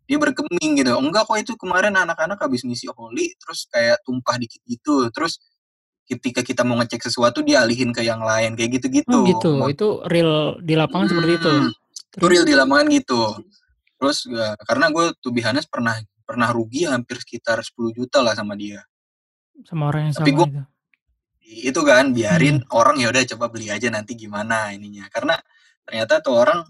[0.05, 4.61] dia berkeming gitu enggak kok itu kemarin anak-anak habis ngisi oli terus kayak tumpah dikit
[4.69, 5.41] gitu terus
[6.05, 9.17] ketika kita mau ngecek sesuatu dialihin ke yang lain kayak gitu-gitu.
[9.17, 9.51] Oh gitu.
[9.57, 11.51] Mau, itu real di lapangan hmm, seperti itu.
[11.51, 11.71] Hmm,
[12.21, 13.23] itu real di lapangan gitu.
[13.97, 18.53] Terus ya, karena gue tuh Bihanes pernah pernah rugi hampir sekitar 10 juta lah sama
[18.57, 18.85] dia.
[19.65, 20.63] Sama orang yang Tapi sama gua, itu.
[21.73, 22.73] Itu kan biarin hmm.
[22.73, 25.09] orang ya udah coba beli aja nanti gimana ininya.
[25.09, 25.37] Karena
[25.85, 26.61] ternyata tuh orang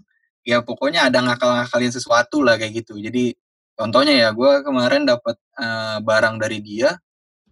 [0.45, 3.01] ya pokoknya ada ngakal-ngakalin sesuatu lah kayak gitu.
[3.01, 3.33] Jadi
[3.75, 6.95] contohnya ya gue kemarin dapat uh, barang dari dia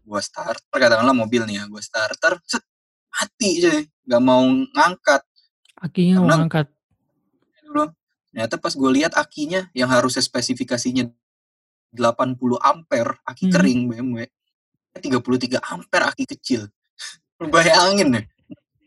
[0.03, 2.63] gue starter katakanlah mobil nih ya gue starter set
[3.07, 5.21] mati cuy nggak mau ngangkat
[5.79, 6.67] akinya mau ngangkat
[7.63, 7.87] dulu
[8.31, 11.07] ternyata pas gue lihat akinya yang harusnya spesifikasinya
[11.93, 13.53] 80 ampere aki hmm.
[13.53, 14.17] kering BMW
[14.97, 16.67] 33 ampere aki kecil
[17.39, 18.25] lu bayangin deh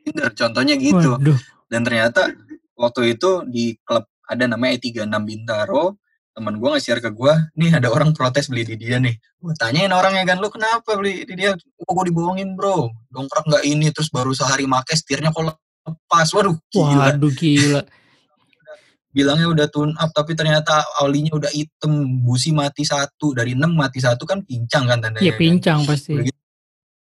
[0.04, 1.38] Tinder contohnya gitu Waduh.
[1.72, 2.30] dan ternyata
[2.76, 5.96] waktu itu di klub ada namanya E36 Bintaro
[6.36, 9.16] teman gue nge-share ke gue, nih ada orang protes beli di dia nih.
[9.40, 11.56] Gue tanyain orangnya kan, lu kenapa beli di dia?
[11.56, 15.56] Oh gue dibohongin bro, dongkrak nggak ini, terus baru sehari make setirnya kok
[15.88, 16.28] lepas.
[16.36, 17.16] Waduh gila.
[17.16, 17.80] Waduh gila.
[19.16, 24.04] Bilangnya udah tune up, tapi ternyata olinya udah hitam, busi mati satu, dari enam mati
[24.04, 25.24] satu kan pincang kan tandanya.
[25.24, 25.96] Iya pincang kan?
[25.96, 26.20] pasti.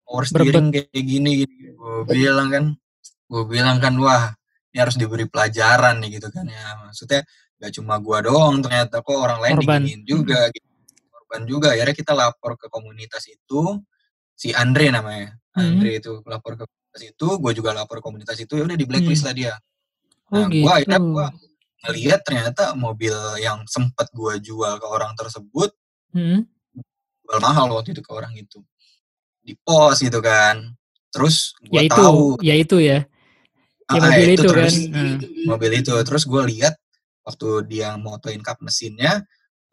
[0.05, 1.73] Power steering kayak gini, gini.
[1.73, 2.65] Gue bilang kan,
[3.09, 4.29] gue bilang kan, wah
[4.73, 6.89] ini harus diberi pelajaran nih gitu kan ya.
[6.89, 7.21] Maksudnya
[7.61, 9.79] gak cuma gua doang ternyata kok orang lain korban.
[9.85, 10.67] diginiin juga gitu.
[11.13, 13.79] korban juga akhirnya kita lapor ke komunitas itu
[14.33, 15.63] si Andre namanya hmm.
[15.63, 18.83] Andre itu lapor ke komunitas itu gue juga lapor ke komunitas itu ya udah di
[18.83, 19.27] blacklist hmm.
[19.31, 19.53] lah dia
[20.27, 20.65] nah oh, gitu.
[20.65, 21.25] gue akhirnya gue
[21.83, 25.71] ngelihat ternyata mobil yang sempat gue jual ke orang tersebut
[26.11, 26.43] hmm.
[27.23, 28.59] jual mahal waktu itu ke orang itu
[29.43, 30.59] di pos gitu kan
[31.13, 33.07] terus gue ya tahu ya itu ya
[33.93, 34.71] ya ah, mobil itu, itu kan.
[34.91, 35.15] Hmm.
[35.45, 35.93] mobil itu.
[35.93, 36.73] Terus gue lihat
[37.23, 39.23] waktu dia motoin kap mesinnya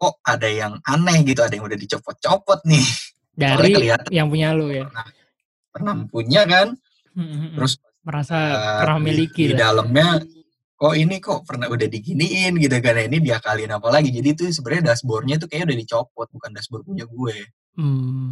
[0.01, 2.85] kok ada yang aneh gitu ada yang udah dicopot-copot nih.
[3.41, 3.71] Dari
[4.11, 4.85] yang punya lu ya?
[4.89, 5.05] pernah,
[5.71, 6.67] pernah punya kan?
[7.11, 10.19] Hmm, hmm, terus merasa uh, pernah miliki di, di dalamnya
[10.75, 12.57] kok ini kok pernah udah diginiin?
[12.57, 12.97] Gitu kan.
[12.97, 14.09] Nah, ini diakalin apa lagi?
[14.09, 17.37] Jadi itu sebenarnya dashboardnya tuh kayak udah dicopot bukan dashboard punya gue.
[17.77, 18.30] Hmm.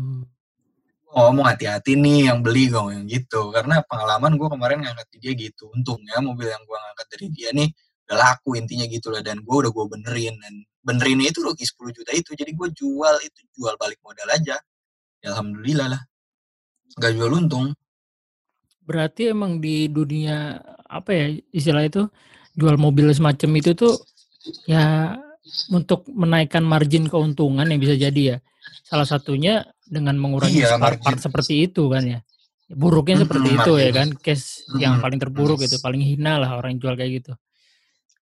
[1.10, 3.50] Ngomong hati-hati nih yang beli gue yang gitu.
[3.50, 5.70] Karena pengalaman gue kemarin ngangkat dia gitu.
[5.74, 7.70] Untungnya mobil yang gue ngangkat dari dia nih
[8.10, 9.22] udah laku intinya gitu lah.
[9.26, 10.36] Dan gue udah gue benerin.
[10.38, 10.54] Dan
[10.86, 12.32] benerinnya itu rugi 10 juta itu.
[12.38, 14.58] Jadi gue jual itu jual balik modal aja.
[15.20, 16.02] Ya alhamdulillah lah.
[16.98, 17.74] Gak jual untung.
[18.86, 20.58] Berarti emang di dunia
[20.90, 22.10] apa ya istilah itu
[22.58, 23.94] jual mobil semacam itu tuh
[24.66, 25.14] ya
[25.70, 28.38] untuk menaikkan margin keuntungan yang bisa jadi ya.
[28.86, 32.20] Salah satunya dengan mengurangi iya, part-part seperti itu kan ya
[32.70, 33.86] buruknya seperti -hmm, itu margin.
[33.86, 34.78] ya kan case -hmm.
[34.78, 37.34] yang paling terburuk itu paling hina lah orang jual kayak gitu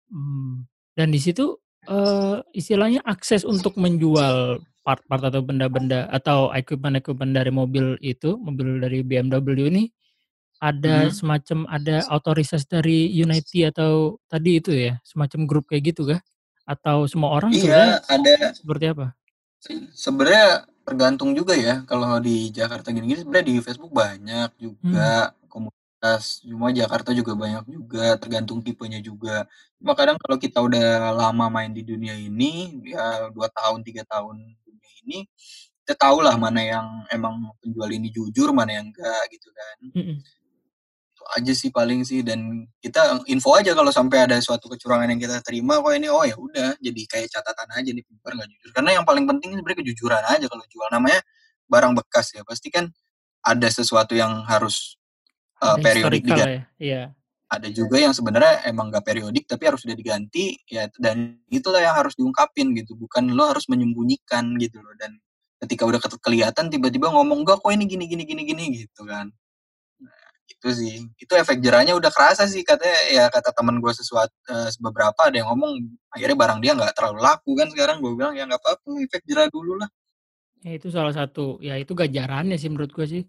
[0.08, 0.64] Hmm,
[0.96, 1.60] dan di situ,
[1.92, 9.04] uh, istilahnya akses untuk menjual part-part atau benda-benda atau equipment-equipment dari mobil itu, mobil dari
[9.04, 9.84] BMW ini,
[10.64, 11.14] ada hmm.
[11.14, 16.22] semacam ada otoritas dari Unity atau tadi itu ya, semacam grup kayak gitu kah?
[16.68, 18.52] Atau semua orang Iya, ada.
[18.56, 19.16] seperti apa?
[19.92, 25.36] sebenarnya tergantung juga ya, kalau di Jakarta gini-gini sebenarnya di Facebook banyak juga hmm
[26.46, 29.44] cuma Jakarta juga banyak juga, tergantung tipenya juga.
[29.82, 34.36] Cuma kadang kalau kita udah lama main di dunia ini, ya 2 tahun, 3 tahun
[34.64, 35.18] dunia ini,
[35.84, 39.78] kita tahu lah mana yang emang penjual ini jujur, mana yang enggak gitu kan.
[39.94, 40.16] Mhm.
[41.36, 45.44] Aja sih paling sih dan kita info aja kalau sampai ada suatu kecurangan yang kita
[45.44, 48.70] terima, kok ini, oh ya udah jadi kayak catatan aja nih penjual nggak jujur.
[48.72, 51.20] Karena yang paling penting sebenarnya kejujuran aja kalau jual, namanya
[51.68, 52.88] barang bekas ya, pasti kan
[53.44, 54.96] ada sesuatu yang harus
[55.64, 56.58] uh, periodik diganti.
[56.58, 56.62] Ya?
[56.80, 57.04] Iya.
[57.48, 61.96] Ada juga yang sebenarnya emang gak periodik tapi harus sudah diganti ya dan itulah yang
[61.96, 65.16] harus diungkapin gitu bukan lo harus menyembunyikan gitu loh dan
[65.64, 69.32] ketika udah kelihatan tiba-tiba ngomong gak kok ini gini gini gini gini gitu kan
[70.48, 71.04] Itu sih.
[71.20, 75.36] Itu efek jerahnya udah kerasa sih katanya ya kata teman gue sesuatu uh, beberapa ada
[75.36, 78.90] yang ngomong akhirnya barang dia nggak terlalu laku kan sekarang gue bilang ya nggak apa-apa
[79.04, 79.90] efek jerah dulu lah.
[80.66, 83.24] Ya itu salah satu ya itu gajarannya sih menurut gue sih.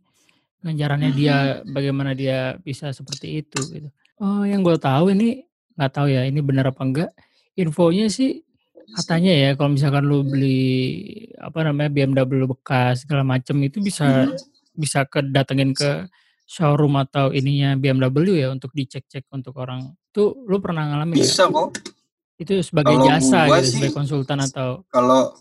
[0.58, 1.74] Gajarannya dia Mhm.
[1.74, 3.88] bagaimana dia bisa seperti itu gitu.
[4.18, 5.42] Oh yang gue tahu ini
[5.78, 7.10] nggak tahu ya ini benar apa enggak.
[7.54, 8.42] Infonya sih
[8.88, 10.88] katanya ya kalau misalkan lu beli
[11.36, 14.34] apa namanya BMW bekas segala macam itu bisa Mhm.
[14.78, 16.06] bisa kedatengin ke
[16.48, 19.92] showroom atau ininya BMW ya untuk dicek-cek untuk orang.
[20.08, 21.12] Itu lu pernah ngalamin?
[21.12, 21.76] Bisa kok.
[22.40, 25.36] Itu sebagai Kalau jasa gua gitu, sih sebagai konsultan atau kalau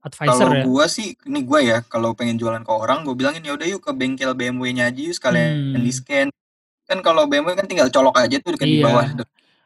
[0.00, 0.62] advisor kalau ya?
[0.62, 3.80] gua sih ini gua ya kalau pengen jualan ke orang gue bilangin ya udah yuk
[3.80, 5.82] ke bengkel BMW-nya aja yuk sekalian Hmm.
[5.82, 6.28] di-scan.
[6.84, 8.84] Kan kalau BMW kan tinggal colok aja tuh kan di Iya.
[8.86, 9.06] bawah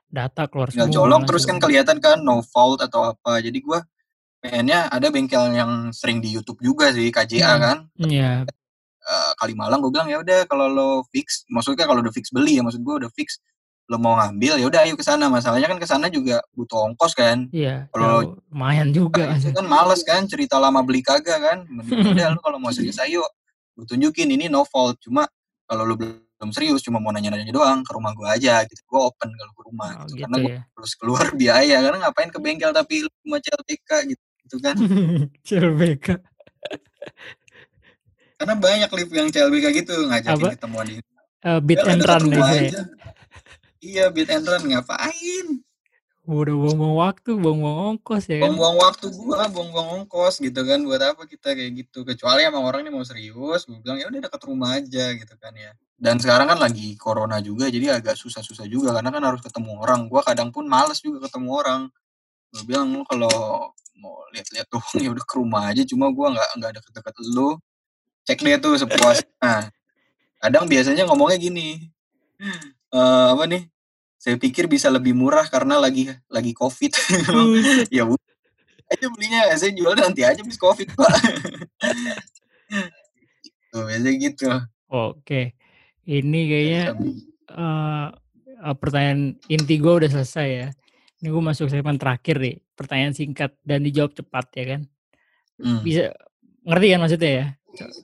[0.09, 3.43] Data keluar tinggal semua colok terus kan kelihatan kan no fault atau apa.
[3.43, 3.82] Jadi gua
[4.39, 7.61] pengennya ada bengkel yang sering di YouTube juga sih KJA Hmm.
[7.61, 7.76] kan.
[8.01, 8.47] Iya.
[9.09, 12.62] Uh, Kalimalang gue bilang ya udah kalau lo fix, maksudnya kalau udah fix beli ya
[12.62, 13.40] maksud gue udah fix
[13.88, 15.32] lo mau ngambil ya udah ayo ke sana.
[15.32, 17.48] Masalahnya kan ke sana juga butuh ongkos kan.
[17.48, 18.36] Iya, Kalau jauh.
[18.52, 19.32] lumayan juga.
[19.40, 21.59] itu kan males kan cerita lama beli kagak kan.
[21.64, 23.24] Mending udah lo kalau mau serius ayo
[23.80, 25.00] gue tunjukin ini no fault.
[25.00, 25.24] Cuma
[25.64, 28.76] kalau lo belum serius cuma mau nanya-nanya doang ke rumah gue aja gitu.
[28.84, 30.12] Gue open kalau ke rumah Oh, gitu.
[30.12, 30.61] gitu Karena gue ya.
[30.76, 34.76] harus keluar biaya karena ngapain ke bengkel tapi cuma CLTK gitu, gitu kan.
[35.40, 36.06] CLBK.
[38.39, 40.55] Karena banyak lift yang CLBK gitu ngajakin Apa?
[40.55, 41.03] ketemuan di
[41.39, 42.82] Uh, beat lah, and run aja.
[43.78, 45.62] Iya, beat and run ngapain?
[46.28, 48.53] Udah buang-buang waktu, buang-buang ongkos ya kan.
[48.53, 50.82] Buang-buang waktu gua, buang-buang ongkos gitu kan.
[50.82, 52.05] Buat apa kita kayak gitu?
[52.05, 55.55] Kecuali emang orang ini mau serius, gua bilang ya udah dekat rumah aja gitu kan
[55.55, 55.72] ya.
[55.95, 60.11] Dan sekarang kan lagi corona juga, jadi agak susah-susah juga karena kan harus ketemu orang.
[60.11, 61.80] Gua kadang pun males juga ketemu orang.
[62.51, 63.32] Gua bilang lu kalau
[63.97, 65.86] mau lihat-lihat tuh ya udah ke rumah aja.
[65.86, 67.57] Cuma gua nggak nggak deket-deket lu.
[68.28, 69.24] Cek deh tuh sepuasnya.
[69.40, 69.72] Nah,
[70.36, 71.88] kadang biasanya ngomongnya gini.
[72.92, 73.64] Uh, apa nih?
[74.20, 76.92] Saya pikir bisa lebih murah karena lagi lagi COVID.
[77.88, 78.34] Ya udah
[78.92, 81.12] aja belinya, saya jual nanti aja habis COVID, Pak.
[83.72, 84.48] Tuh, biasanya gitu.
[84.92, 85.56] Oke.
[86.04, 86.84] Ini kayaknya
[87.52, 88.12] uh,
[88.76, 90.68] pertanyaan inti gue udah selesai ya.
[91.24, 92.60] Ini gue masuk segmen terakhir nih.
[92.76, 94.80] Pertanyaan singkat dan dijawab cepat ya kan.
[95.60, 95.80] Hmm.
[95.80, 96.12] Bisa
[96.68, 97.46] ngerti kan maksudnya ya?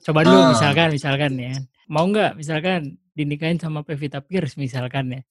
[0.03, 0.49] Coba dulu Ah.
[0.51, 1.53] misalkan misalkan ya.
[1.87, 5.21] Mau nggak misalkan dinikahin sama Pevita Pierce misalkan ya.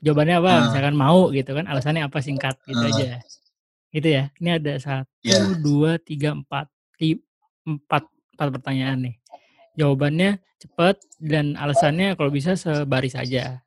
[0.00, 0.50] Jawabannya apa?
[0.50, 0.60] Ah.
[0.70, 1.66] Misalkan mau gitu kan.
[1.66, 2.90] Alasannya apa singkat gitu Ah.
[2.90, 3.10] aja.
[3.90, 4.24] Gitu ya.
[4.38, 5.40] Ini ada satu, Iya.
[5.58, 6.70] dua, tiga, empat.
[7.60, 8.04] Empat,
[8.36, 9.14] empat pertanyaan nih.
[9.76, 10.30] Jawabannya
[10.60, 13.60] cepat dan alasannya kalau bisa sebaris aja.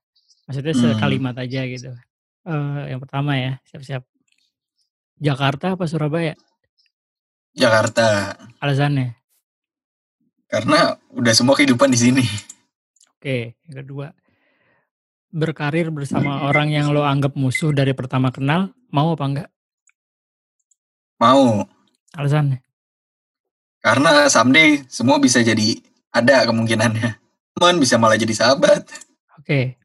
[0.45, 0.81] Maksudnya Hmm.
[0.95, 1.91] sekalimat aja gitu.
[2.43, 4.03] Eh, yang pertama ya, siap-siap.
[5.17, 6.35] Jakarta apa Surabaya?
[7.53, 8.33] Jakarta.
[8.59, 9.13] Alasannya?
[10.53, 12.25] Karena udah semua kehidupan di sini.
[13.17, 14.13] Oke, yang kedua.
[15.33, 19.49] Berkarir bersama orang yang lo anggap musuh dari pertama kenal, mau apa enggak?
[21.17, 21.65] Mau.
[22.13, 22.61] Alasannya?
[23.81, 25.81] Karena someday semua bisa jadi
[26.13, 27.17] ada kemungkinannya.
[27.57, 28.85] Teman bisa malah jadi sahabat.
[29.41, 29.81] Oke.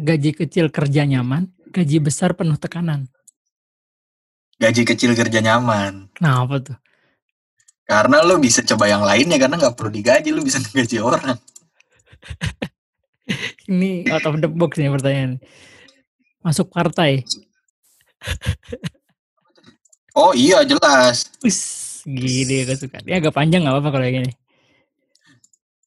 [0.00, 3.12] Gaji kecil kerja nyaman, gaji besar penuh tekanan.
[4.56, 6.08] Gaji kecil kerja nyaman.
[6.16, 6.78] Kenapa tuh?
[7.84, 11.36] Karena lo bisa coba yang lainnya karena nggak perlu digaji, lo bisa gaji orang.
[13.68, 15.40] Ini out of the box nih pertanyaan.
[16.44, 17.24] Masuk partai.
[20.16, 21.28] Oh iya jelas.
[21.44, 23.00] Wis, gini gue suka.
[23.04, 24.34] Ini agak panjang nggak apa-apa kalau yang ini.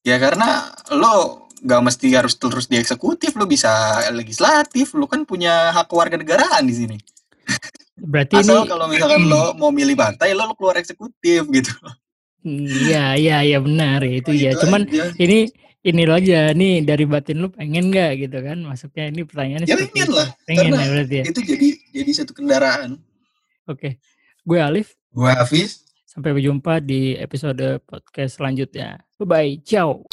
[0.05, 5.73] Ya karena lo nggak mesti harus terus di eksekutif, lo bisa legislatif, lo kan punya
[5.73, 6.97] hak warga negaraan di sini.
[7.99, 11.73] Berarti Asal ini kalau misalkan lo mau milih partai, lo, lo keluar eksekutif gitu.
[12.43, 14.53] Iya, iya, iya benar ya itu Oh, ya.
[14.53, 15.11] itu Cuman aja.
[15.17, 15.49] ini
[15.81, 18.57] ini lo aja nih dari batin lu pengen nggak gitu kan?
[18.61, 20.13] Masuknya ini pertanyaannya Ya seperti pengen itu.
[20.15, 21.23] lah, Pengen ya berarti ya.
[21.25, 22.89] itu jadi jadi satu kendaraan.
[23.65, 23.97] Oke.
[24.41, 24.95] Gue Alif.
[25.09, 25.83] Gue Hafiz.
[26.07, 29.01] Sampai berjumpa di episode podcast selanjutnya.
[29.17, 29.51] Bye bye.
[29.61, 30.07] Ciao.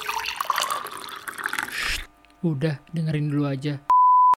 [2.43, 3.79] Udah dengerin dulu aja.